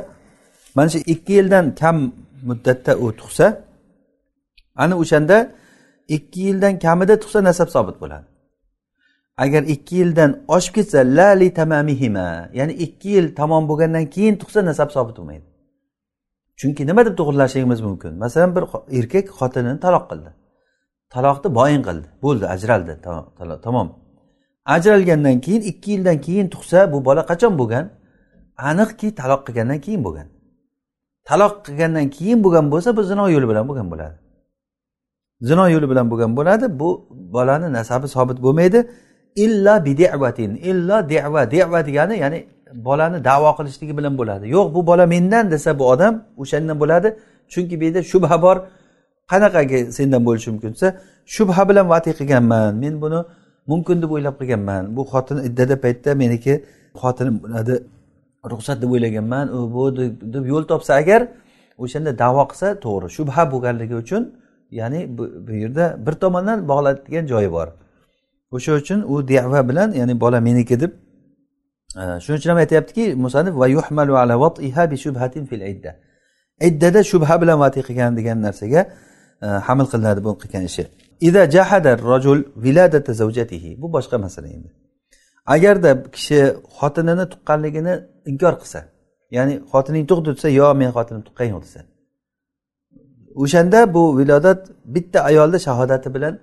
[0.76, 1.96] mana shu ikki yildan kam
[2.48, 3.46] muddatda u tug'sa
[4.82, 5.36] ana o'shanda
[6.16, 8.26] ikki yildan kamida tug'sa nasab sobit bo'ladi.
[9.44, 12.28] Agar ikki yildan oshib ketsa la li tamamihima
[12.58, 15.51] ya'ni ikki yil tamom bo'lgandan keyin tug'sa nasab sobit bo'lmaydi.
[16.58, 18.12] Chunki nima deb to'g'irlashligimiz mumkin.
[18.22, 18.64] Masalan bir
[18.98, 20.30] erkak xotinini taloq qildi.
[21.14, 22.06] Taloqni boyin qildi.
[22.24, 22.92] Bo'ldi ajraldi.
[23.66, 23.88] Tamom.
[24.64, 27.84] Ajralgandan keyin ikki yildan keyin tug'sa bu bola qachon bo'lgan?
[28.68, 30.28] Aniqki taloq qilgandan keyin bo'lgan.
[31.28, 34.16] Taloq qilgandan keyin bo'lgan bo'lsa bu zino yo'li bilan bo'lgan bo'ladi.
[35.48, 36.66] Zino yo'li bilan bo'lgan bo'ladi.
[36.80, 36.88] Bu
[37.34, 38.80] bolani nasabi sobit bo'lmaydi.
[39.44, 42.38] Illa bidevatin illo deva deva degani ya'ni
[42.74, 44.44] bolani davo qilishligi bilan bo'ladi.
[44.48, 47.08] Yo'q bu bola mendan desa bu odam o'shandan bo'ladi.
[47.52, 48.56] Chunki bu yerda shubha bor.
[49.30, 50.88] Qanaqagi sendan bo'lishi mumkin desa
[51.34, 52.70] shubha bilan vati qilganman.
[52.82, 53.20] Men buni
[53.70, 54.82] mumkin deb o'ylab qilganman.
[54.96, 56.54] Bu xotin iddada paytda meniki
[57.02, 57.74] xotinim bo'ladi
[58.52, 59.46] ruxsat deb o'ylaganman.
[59.56, 59.82] U bu
[60.34, 61.20] deb yo'l topsa agar
[61.84, 63.06] o'shanda davo qilsa to'g'ri.
[63.16, 64.22] Shubha bo'lganligi uchun
[64.80, 67.68] ya'ni bu yerda bir tomondan bog'laydigan joyi bor.
[68.56, 70.92] O'sha uchun u dava bilan ya'ni bola meniki deb
[71.94, 74.34] shuning uchun ham aytyaptiki musanif va yuhmalu ala
[74.90, 75.96] bi shubhatin fil idda.
[76.68, 78.80] Iddada shubha bilan vati qilgan degan narsaga
[79.42, 80.84] e, hamil qilinadi bu qilgan ishi.
[81.20, 84.68] Ida jahada rajul viladata zavjatihi bu boshqa masala endi.
[85.54, 86.40] Agarda kishi
[86.78, 87.94] xotinini tuqqanligini
[88.30, 88.80] inkor qilsa
[89.36, 91.80] ya'ni xotining tug'di desa yo men xotinim tuqqan yo'q desa.
[93.42, 94.60] O'shanda bu vilodat
[94.94, 96.34] bitta ayolni shahodati bilan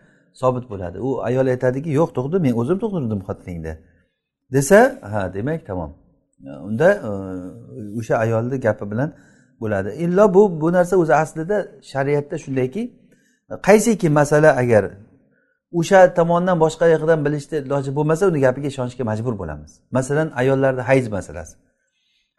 [0.42, 0.98] sobit bo'ladi.
[1.08, 3.74] U ayol aytadiki yo'q tug'di men o'zim tug'dirdim xotiningni.
[4.54, 5.92] Desa ha demak tamom
[6.68, 9.14] unda e, o'sha ayolni gapi bilan
[9.62, 9.90] bo'ladi.
[9.90, 12.84] Illo bu bu narsa o'zi aslida shariatda shundayki
[13.68, 14.92] qaysiki masala agar
[15.72, 19.72] o'sha tomondan boshqa yoqdan bilishni iloji bo'lmasa uni gapiga ishonishga majbur bo'lamiz.
[19.92, 21.56] Masalan ayollarda hayz masalasi.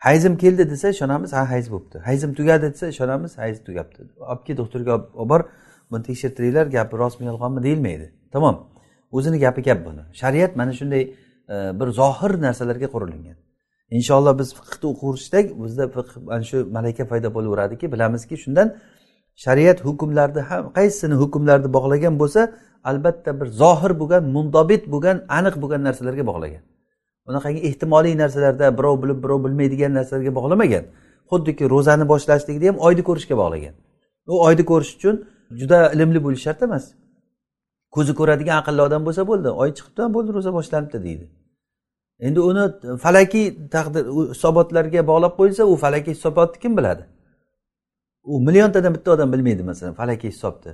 [0.07, 1.99] Hayzim keldi desa ishonamiz ha hayz bo'libdi.
[1.99, 4.01] Hayzim tugadi desa ishonamiz hayz tugabdi.
[4.31, 5.41] Olib kel doktorga olib bor
[5.91, 8.07] buni tekshirtiringlar gapi rostmi yolg'onmi deyilmaydi.
[8.33, 8.57] Tamom.
[9.13, 10.03] O'zini gapi gap buni.
[10.21, 11.03] Shariat mana shunday
[11.51, 13.37] E, bir zohir narsalarga qurilgan
[13.97, 18.69] inshaalloh biz fiqni o'qishsak bizda fiq mana shu malaka paydo bo'laveradiki bilamizki shundan
[19.45, 22.41] shariat hukmlarni ham qaysisini hukmlarni bog'lagan bo'lsa
[22.91, 26.63] albatta bir zohir bo'lgan mundobit bo'lgan aniq bo'lgan narsalarga bog'lagan.
[27.27, 30.85] Bunaqangi ehtimoliy narsalarda birov bilib birov bilmaydigan narsalarga bog'lamagan.
[31.31, 33.75] Xuddiki ro'zani boshlashlikni ham oyni ko'rishga bog'lagan.
[34.33, 35.15] U oyni ko'rish uchun
[35.61, 36.85] juda ilmli bo'lish shart emas.
[37.95, 41.27] Ko'zi ko'radigan aqlli odam bo'lsa bo'ldi oy chiqibdi bo'ldi ro'za boshlanibdi deydi.
[42.27, 42.65] Endi uni
[43.05, 43.47] falakiy
[43.77, 47.03] taqdir hisobotlarga bog'lab qo'yilsa u falakiy hisobotni kim biladi?
[48.33, 50.73] U milliontadan bitta odam bilmaydi masalan falakiy hisobni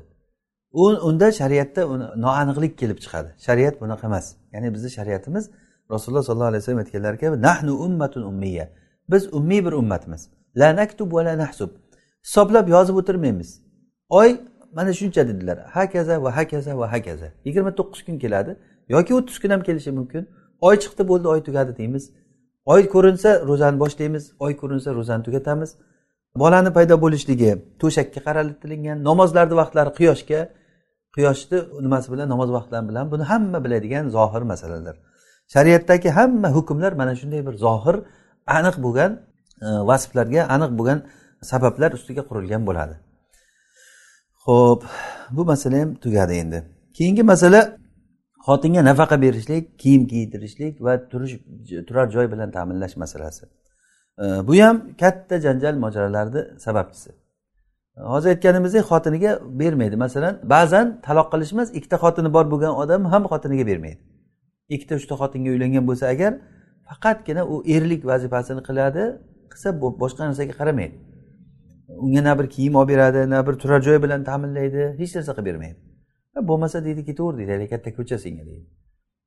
[0.76, 1.82] u unda shariatda
[2.24, 3.28] noaniqlik kelib chiqadi.
[3.46, 4.26] Shariat bunaqa emas.
[4.52, 5.44] Ya'ni bizni shariatimiz
[5.90, 8.68] rasululloh sollallohu alayhi vasallam aytganlari kabi nahnu ummatun ummiya
[9.10, 10.22] biz ummiy bir ummatmiz.
[10.56, 11.70] La naktub va la nahsub.
[12.26, 13.50] Hisoblab yozib o'tirmaymiz.
[14.08, 14.40] Oy
[14.72, 15.58] mana shuncha dedilar.
[15.58, 17.28] Hakaza va hakaza va hakaza.
[17.44, 18.56] Yigirma to'qqiz kun keladi.
[18.88, 20.22] Yoki o'ttiz kun ham kelishi mumkin.
[20.60, 22.10] Oy chiqdi bo'ldi oy tugadi deymiz.
[22.66, 25.70] Oy ko'rinsa ro'zani boshlaymiz oy ko'rinsa ro'zani tugatamiz.
[26.42, 27.50] Bolani paydo bo'lishligi
[27.80, 30.40] to'shakka qaratilingan namozlarni vaqtlari quyoshga.
[31.14, 34.96] Quyoshni nimasi bilan namoz vaqtlari bilan buni hamma biladigan zohir masalalar.
[35.54, 37.96] Shariatdagi hamma hukmlar mana shunday bir zohir
[38.58, 39.12] aniq bo'lgan
[39.66, 40.98] e, vasflarga aniq bo'lgan
[41.50, 42.94] sabablar ustiga qurilgan bo'ladi.
[44.46, 44.82] Ho'p
[45.36, 46.58] bu masala ham tugadi endi.
[46.96, 47.60] Keyingi masala
[48.46, 51.34] xotinga nafaqa berishlik kiyim kiydirishlik va turish
[51.88, 53.44] turar joy bilan ta'minlash masalasi.
[54.48, 57.10] Bu ham katta janjal mojarolarni sababchisi.
[58.12, 59.96] Hozir aytganimizdek xotiniga bermaydi.
[59.96, 64.00] Masalan ba'zan taloq qilish emas ikkita xotini bor bo'lgan odam ham xotiniga bermaydi.
[64.74, 66.32] Ikkita uchta xotinga uylangan bo'lsa agar
[66.88, 69.02] faqatgina u erlik vazifasini qiladi
[69.52, 69.68] qilsa
[70.02, 70.96] boshqa narsaga qaramaydi.
[72.04, 75.46] Unga na bir kiyim olib beradi na bir turar joy bilan ta'minlaydi hech narsa qilib
[75.50, 75.78] bermaydi.
[76.50, 78.66] Bo'lmasa deydi ketaver deydi katta ko'cha senga deydi.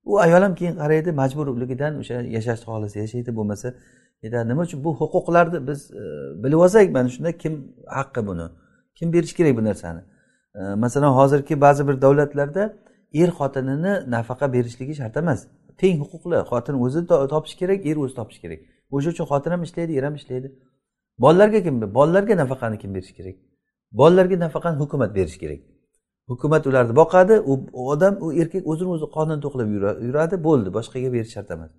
[0.05, 3.68] U ayol ham keyin qaraydi majburligidan o'sha yashashni xohlasa yashaydi bo'lmasa
[4.24, 6.03] aytadi nima uchun bu huquqlarni biz e,
[6.43, 7.53] bilib olsak mana shunda kim
[7.97, 8.45] haqqi buni?
[8.97, 10.01] Kim berishi kerak bu narsani?
[10.60, 12.64] E, masalan hozirgi ba'zi bir davlatlarda
[13.22, 15.39] er xotinini nafaqa berishligi shart emas.
[15.82, 17.01] Teng huquqli xotin o'zi
[17.34, 18.60] topishi kerak er o'zi topishi kerak.
[18.95, 20.47] O'sha uchun xotin ham ishlaydi er ham ishlaydi.
[21.24, 23.36] Bolalarga kim bolalarga nafaqani kim berishi kerak?
[23.99, 25.60] Bolalarga nafaqani hukumat berishi kerak.
[26.30, 27.54] Hukumat ularni boqadi u
[27.94, 29.70] odam u erkak o'zini o'zi qonun to'qlab
[30.08, 31.72] yuradi bo'ldi boshqaga berish shart emas.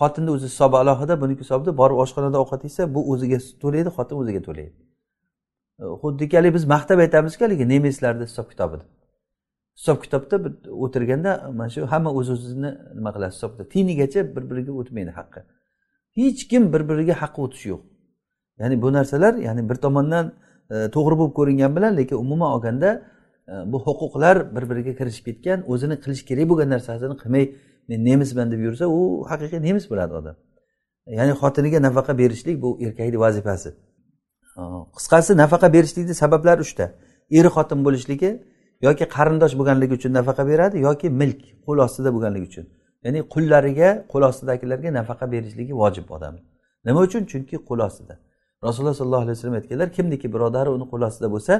[0.00, 4.40] Xotinni o'zi hisobi alohida buniki hisobida borib oshxonada ovqat yesa bu o'ziga to'laydi xotin o'ziga
[4.48, 4.74] to'laydi.
[5.82, 8.84] E, Xuddiki haligi biz maqtab aytamizku haligi nemislarni hisob kitobida
[9.78, 10.36] hisob kitobda
[10.84, 15.40] o'tirganda mana shu hamma o'z o'zini nima qiladi hisob tiyinigacha bir biriga o'tmaydi haqqi.
[16.18, 17.82] Hech kim bir biriga haqqi o'tishi yo'q.
[18.60, 20.26] Ya'ni bu narsalar ya'ni bir tomondan
[20.74, 22.90] e, to'g'ri bo'lib ko'ringan bilan lekin umuman olganda
[23.48, 27.44] bu huquqlar bir biriga kirishib ketgan o'zini qilish kerak bo'lgan narsasini qilmay
[27.88, 30.36] men nemisman deb yursa u haqiqiy nemis bo'ladi odam.
[31.18, 33.70] Ya'ni xotiniga nafaqa berishlik bu erkakni vazifasi.
[34.96, 36.86] Qisqasi nafaqa berishlikni sabablari uchta.
[37.38, 38.30] Eri xotin bo'lishligi
[38.86, 42.66] yoki qarindosh bo'lganligi uchun nafaqa beradi yoki milk qo'l ostida bo'lganligi uchun.
[43.04, 46.34] Ya'ni qullariga qo'l ostidagilarga nafaqa berishligi vojib odam.
[46.86, 47.22] Nima uchun?
[47.32, 48.14] Chunki qo'l ostida.
[48.66, 51.54] Rasululloh sollallohu alayhi vasallam aytganlar kimniki birodari uni qo'l ostida bo'lsa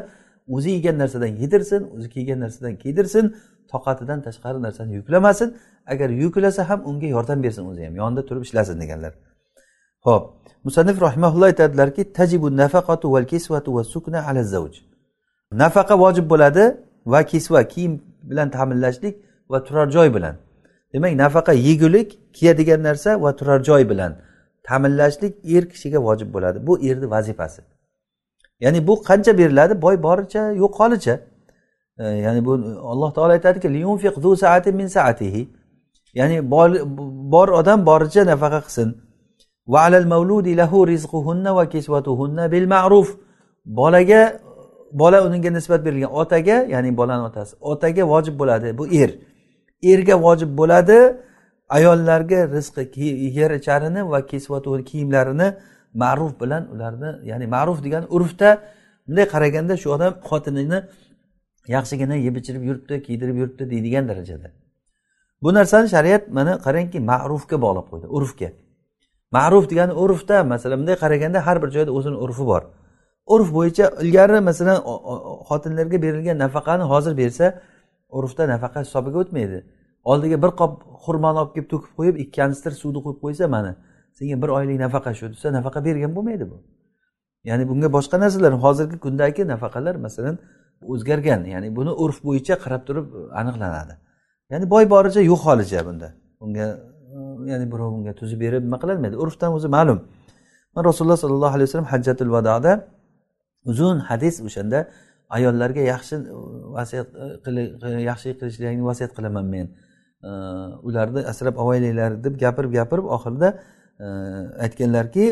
[0.48, 3.34] o'zi yegan narsadan yedirsin o'zi kiygan narsadan kiydirsin
[3.72, 5.56] toqatidan tashqari narsani yuklamasin.
[5.86, 9.12] Agar yuklasa ham unga yordam bersin o'zi ham yonida turib ishlasin deganlar.
[10.06, 10.24] Ho'p
[10.64, 14.74] musannif rahimaulloh aytadilarki tajibu nafaqatu val kisvatu va sukna ala zavj
[15.52, 16.64] nafaqa vojib bo'ladi
[17.06, 17.92] va kisva kiyim
[18.30, 19.14] bilan ta'minlashlik
[19.50, 20.34] va turar joy bilan.
[20.92, 24.12] Demak nafaqa yegulik kiyadigan narsa va turar joy bilan
[24.68, 26.66] ta'minlashlik er kishiga vojib bo'ladi.
[26.66, 27.62] Bu erni vazifasi.
[28.60, 29.82] Ya'ni bu qancha beriladi?
[29.82, 31.14] Boy boricha yo'q holicha
[31.98, 32.52] e, ya'ni bu
[32.92, 33.68] alloh taolo aytadiki
[36.18, 36.50] ya'ni
[37.32, 38.88] bor odam boricha nafaqa qilsin.
[39.72, 43.08] Va alal mavludi lahu rizquhunna va kisvatuhunna bil ma'ruf.
[43.78, 44.22] Bolaga
[45.00, 46.10] bola unga nisbat berilgan.
[46.22, 49.10] Otaga ya'ni bolani otasi otaga vojib bo'ladi bu er.
[49.92, 50.98] Erga vojib bo'ladi
[51.76, 53.04] ayollarga rizqi
[53.38, 55.48] yer icharini va kisvatu kiyimlarini
[56.02, 58.50] ma'ruf bilan ularni ya'ni ma'ruf degani urfda
[59.06, 60.78] bunday qaraganda shu odam xotinini
[61.76, 64.48] yaxshigina yeb ichirib yuribdi kiydirib yuribdi deydigan darajada.
[65.42, 68.48] Bu narsani shariat mana qarangki ma'rufga bog'lab qo'ydi urfga.
[69.36, 72.62] Ma'ruf degani urfda masalan bunday qaraganda har bir joyda o'zini urfi bor.
[73.34, 74.78] Urf bo'yicha ilgari masalan
[75.48, 77.46] xotinlarga berilgan nafaqani hozir bersa
[78.18, 79.58] urfda nafaqa hisobiga o'tmaydi.
[80.10, 80.72] Oldiga bir qop
[81.04, 83.72] xurmoni olib kelib to'kib qo'yib ikki kanistr suvni qo'yib qo'ysa mana
[84.18, 86.56] senga bir oylik nafaqa shu desa nafaqa bergan bo'lmaydi bu.
[87.48, 90.36] Ya'ni bunga boshqa narsalar hozirgi kundagi nafaqalar masalan
[90.92, 93.94] o'zgargan ya'ni buni urf bo'yicha qarab turib e, aniqlanadi.
[94.52, 96.08] Ya'ni boy boricha yo'q holicha bunda.
[96.44, 96.66] Unga
[97.16, 97.18] e,
[97.50, 99.98] ya'ni birov bunga tuzib berib nima qilolmaydi urfdan o'zi ma'lum.
[100.88, 102.72] Rasululloh sollallohu alayhi vasallam hajjatul vadoda
[103.70, 104.78] uzun hadis o'shanda
[105.36, 106.34] ayollarga yaxshi e,
[106.76, 107.08] vasiyat
[108.10, 109.66] yaxshi qilishlaringni vasiyat qilaman men.
[110.88, 113.48] Ularni asrab avaylaylar deb gapirib gapirib oxirida
[114.64, 115.24] aytganlarki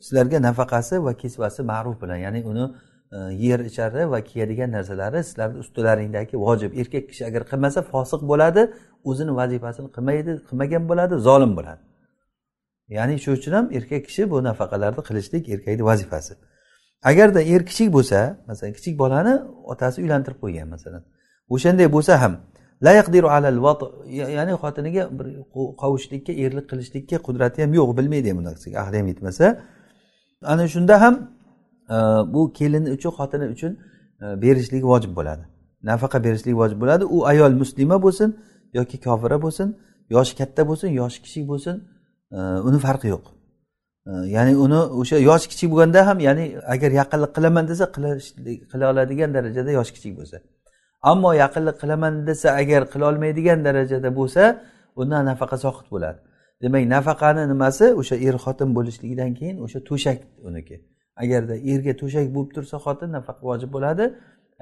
[0.00, 2.64] sizlarga nafaqasi va kisvasi ma'ruf bilan ya'ni uni
[3.12, 6.70] e, yer ichari va kiyadigan narsalari sizlarni ustilaringdagi vojib.
[6.80, 8.62] Erkak kishi agar qilmasa fosiq bo'ladi
[9.04, 11.82] o'zini vazifasini qilmaydi qilmagan bo'ladi zolim bo'ladi.
[12.96, 16.32] Ya'ni shuning uchun ham erkak kishi bu nafaqalarni qilishlik erkakni vazifasi.
[17.10, 18.18] Agarda er kichik bo'lsa
[18.48, 19.34] masalan kichik bolani
[19.72, 21.02] otasi uylantirib qo'ygan masalan
[21.54, 22.34] o'shanday bo'lsa ham
[22.82, 23.58] la yaqdiru alal
[24.36, 25.26] ya'ni xotiniga bir
[25.82, 29.46] qovushlikka erlik qilishlikka qudrati ham yo'q bilmaydi ham bu narsaga ahli ham yetmasa.
[30.52, 31.14] Ana shunda ham
[31.94, 31.96] e,
[32.34, 33.72] bu kelini uchun xotini uchun
[34.20, 35.42] berishlik berishligi vojib bo'ladi.
[35.90, 37.04] Nafaqa berishlik vojib bo'ladi.
[37.16, 38.28] U ayol muslima bo'lsin
[38.78, 39.68] yoki kofira bo'lsin
[40.14, 41.74] yoshi katta bo'lsin yoshi kichik bo'lsin
[42.36, 43.24] e, uni farqi yo'q.
[44.10, 47.84] E, ya'ni uni o'sha yoshi kichik bo'lganda ham ya'ni agar yaqinlik qilaman desa
[48.72, 50.38] qila oladigan darajada yoshi kichik bo'lsa.
[51.02, 54.42] Ammo yaqinlik qilaman desa agar qilolmaydigan darajada bo'lsa
[55.00, 56.18] undan nafaqa soqit bo'ladi.
[56.62, 57.86] Demak nafaqani nimasi?
[58.00, 60.76] O'sha er xotin bo'lishligidan keyin o'sha to'shak uniki.
[61.22, 64.04] Agarda erga to'shak bo'lib tursa xotin nafaqa vojib bo'ladi.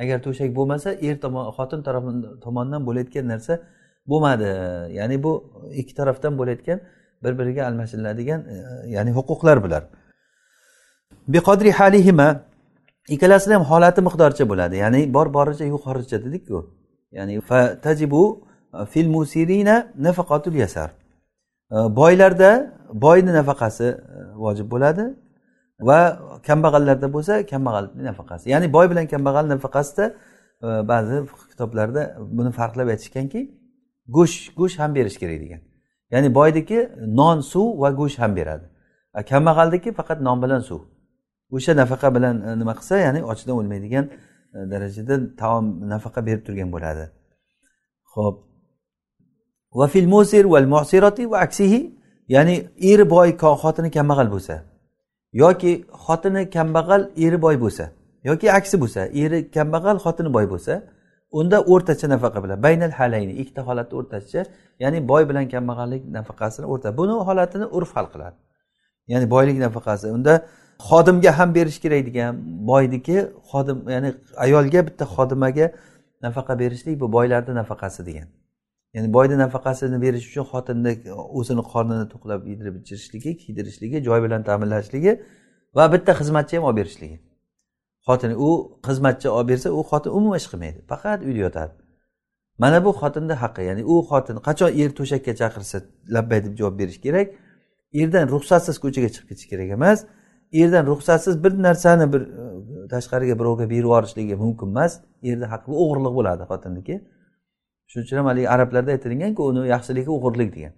[0.03, 1.81] Agar to'shak bo'lmasa er tomon xotin
[2.45, 3.55] tomonidan bo'layotgan narsa
[4.11, 4.49] bo'lmadi.
[4.99, 5.33] Ya'ni bu
[5.81, 6.79] ikki tarafdan bo'layotgan
[7.25, 8.57] bir biriga almashiladigan e,
[8.95, 9.83] ya'ni huquqlar bular.
[11.29, 12.29] Biqodri halihima
[13.15, 14.77] ikkalasini ham holati miqdoricha bo'ladi.
[14.85, 16.59] Ya'ni bor boricha yuqoricha dedikku.
[17.13, 17.35] Ya'ni
[17.87, 18.23] tajibu
[18.93, 20.91] fil musirina nafaqatul yasar.
[21.71, 22.51] Boylarda
[22.93, 23.95] boyni nafaqasi e,
[24.35, 25.05] vojib bo'ladi
[25.81, 25.99] va
[26.47, 28.51] kambag'allarda bo'lsa kambag'alni nafaqasi.
[28.51, 30.05] Ya'ni boy bilan kambag'al nafaqasida
[30.63, 31.17] e, ba'zi
[31.51, 32.03] kitoblarda
[32.39, 33.41] buni farqlab aytishganki
[34.17, 35.61] go'sht go'sht ham berish kerak degan.
[36.13, 36.79] Ya'ni boyniki
[37.21, 38.67] non suv va go'sht ham beradi.
[39.19, 40.81] E, Kambag'alniki faqat non bilan suv.
[41.57, 44.05] O'sha nafaqa bilan e, nima qilsa ya'ni ochdan o'lmaydigan
[44.57, 47.05] e, darajada taom nafaqa berib turgan bo'ladi.
[48.15, 48.37] Ho'p
[49.79, 51.81] va fil musir val musirati va aksihi
[52.35, 52.55] ya'ni
[52.93, 53.29] eri boy
[53.63, 54.55] xotini kambag'al bo'lsa
[55.43, 55.73] yoki
[56.05, 57.85] xotini kambag'al eri boy bo'lsa
[58.29, 60.75] yoki aksi bo'lsa eri kambag'al xotini boy bo'lsa
[61.41, 64.41] unda o'rtacha nafaqa bilan baynal halayni ikkita holatni o'rtacha
[64.83, 68.37] ya'ni boy bilan kambag'allik nafaqasini o'rta buni holatini urf hal qiladi.
[69.13, 70.35] Ya'ni boylik nafaqasi unda
[70.79, 72.33] xodimga ham berish kerak degan
[72.71, 73.17] boyniki
[73.51, 75.67] xodim ya'ni ayolga bitta xodimaga
[76.23, 78.29] nafaqa berishlik bu boylarni nafaqasi degan.
[78.95, 80.93] Ya'ni boyni nafaqasini berish uchun xotinni
[81.39, 85.13] o'zini qornini to'qlab yedirib ichirishligi kiydirishligi joy bilan ta'minlashligi
[85.77, 87.19] va bitta xizmatchi ham olib berishligi.
[88.07, 88.51] Xotini u
[88.89, 91.73] xizmatchi olib bersa u xotin umuman ish qilmaydi faqat uyda yotadi.
[92.63, 95.79] Mana bu xotinni haqqi ya'ni u xotin qachon er to'shakka chaqirsa
[96.15, 97.29] labbay deb javob berish kerak
[98.01, 99.99] erdan ruxsatsiz ko'chaga chiqib ketish kerak emas
[100.53, 105.01] erdan ruxsatsiz bir narsani bir e, tashqariga birovga berib yuborishligi mumkin emas.
[105.23, 106.95] Erni haqqi bu o'g'irlik bo'ladi xotinniki
[107.91, 110.73] shuning uchun ham haligi arablarda aytilganku uni yaxshiligi o'g'irlik degan.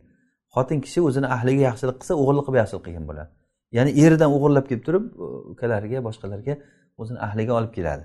[0.54, 3.30] Xotin kishi o'zini ahliga yaxshilik qilsa o'g'irlik qilib yaxshilik qilgan bo'ladi.
[3.76, 5.04] Ya'ni eridan o'g'irlab kelib turib
[5.52, 6.54] ukalariga boshqalarga
[7.00, 8.04] o'zini ahliga olib keladi.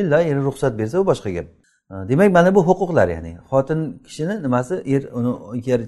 [0.00, 1.46] Illa eri ruxsat bersa u boshqa gap.
[1.92, 5.32] E, demak mana bu huquqlar ya'ni xotin kishini nimasi er uni
[5.68, 5.80] yer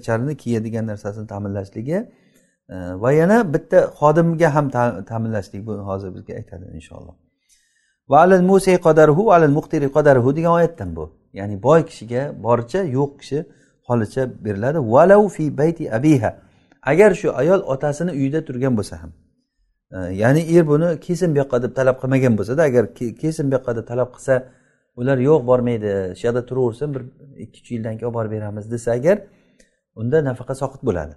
[0.43, 1.97] kiyadigan narsasini ta'minlashligi
[2.69, 4.69] va yana bitta xodimga ham
[5.09, 7.15] ta'minlashlik bu hozir bizga aytadi inshaalloh.
[8.09, 11.05] Va alal musi qadaruhu alal muqtiri qadaruhu degan oyatdan bu.
[11.33, 13.45] Ya'ni boy kishiga boricha yo'q kishi
[13.87, 14.79] holicha beriladi.
[14.79, 16.31] Valau fi bayti abiha.
[16.91, 19.11] Agar shu ayol otasini uyida turgan bo'lsa ham.
[20.21, 22.83] Ya'ni er buni kelsin bu yoqqa deb talab qilmagan bo'lsada agar
[23.21, 24.33] kelsin bu yoqqa deb talab qilsa
[24.99, 27.01] ular yo'q bormaydi shu yoqda turaversin bir
[27.43, 29.17] ikki uch yildan keyin olib borib beramiz desa agar
[29.99, 31.13] unda nafaqa soqit bo'ladi.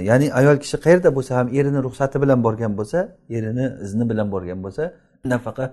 [0.00, 2.98] Ya'ni ayol kishi qayerda bo'lsa ham erini ruxsati bilan borgan bo'lsa
[3.30, 4.82] erini izni bilan borgan bo'lsa
[5.24, 5.64] nafaqa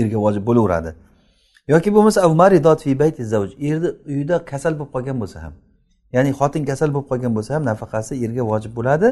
[0.00, 0.90] erga vojib bo'laveradi.
[1.68, 2.20] Yoki bo'lmasa
[3.68, 5.54] erni uyida kasal bo'lib qolgan bo'lsa ham
[6.14, 9.08] ya'ni xotin kasal bo'lib qolgan bo'lsa ham nafaqasi erga vojib bo'ladi.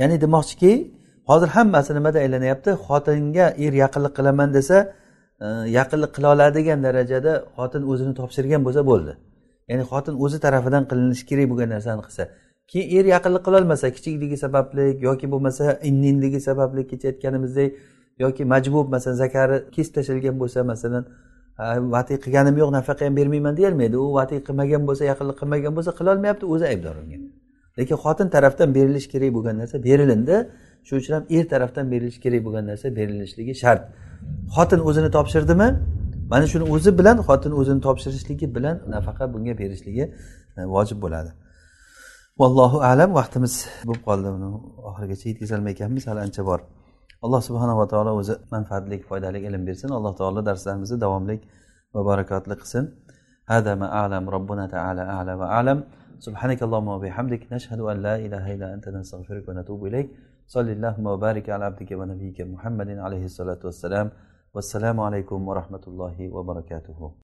[0.00, 0.72] Ya'ni demoqchiki
[1.30, 2.70] hozir hammasi nimada aylanyapti?
[2.86, 4.76] Xotinga er yaqinlik qilaman desa
[5.44, 5.46] e,
[5.78, 9.12] yaqinlik qila oladigan darajada xotin o'zini topshirgan bo'lsa bo'ldi.
[9.70, 12.24] Ya'ni xotin o'zi tarafidan qilinishi kerak bo'lgan narsani qilsa.
[12.70, 17.70] Keyin er yaqinlik qilolmasa kichikligi sababli yoki bo'lmasa inninligi sababli kecha aytganimizdek
[18.24, 21.04] yoki majbur masalan zakari kesib tashlangan bo'lsa masalan
[21.94, 23.96] vati qilganim yo'q nafaqa ham bermayman deyolmaydi.
[23.96, 27.18] U vati qilmagan bo'lsa yaqinlik qilmagan bo'lsa qilolmayapti o'zi aybdor unga
[27.78, 30.36] lekin xotin tarafdan berilishi kerak bo'lgan narsa berilindi.
[30.86, 33.82] Shuning uchun ham er tarafdan berilishi kerak bo'lgan narsa berilishligi shart.
[34.56, 35.68] Xotin o'zini topshirdimi?
[36.32, 40.04] Mana shuni o'zi bilan xotin o'zini topshirishligi bilan nafaqa bunga berishligi
[40.58, 41.30] e, vojib bo'ladi.
[42.40, 43.54] Vallohu alam vaqtimiz
[43.88, 44.48] bo'lib qoldi uni
[44.88, 46.60] oxirigacha yetkazolmay ekanmiz hali ancha bor
[47.24, 51.36] alloh subhanava taolo o'zi manfaatli foydali ilm bersin alloh taolo darslarimizni davomli
[51.94, 52.86] va barakotli qilsin
[53.54, 55.78] هذا ما أعلم ربنا تعالى أعلى وأعلم
[56.26, 60.06] سبحانك اللهم وبحمدك نشهد أن لا إله إلا أنت نستغفرك ونتوب إليك
[60.54, 64.06] صلى اللهم وبارك على عبدك ونبيك محمد عليه الصلاة والسلام
[64.54, 67.12] والسلام عليكم ورحمة الله وبركاته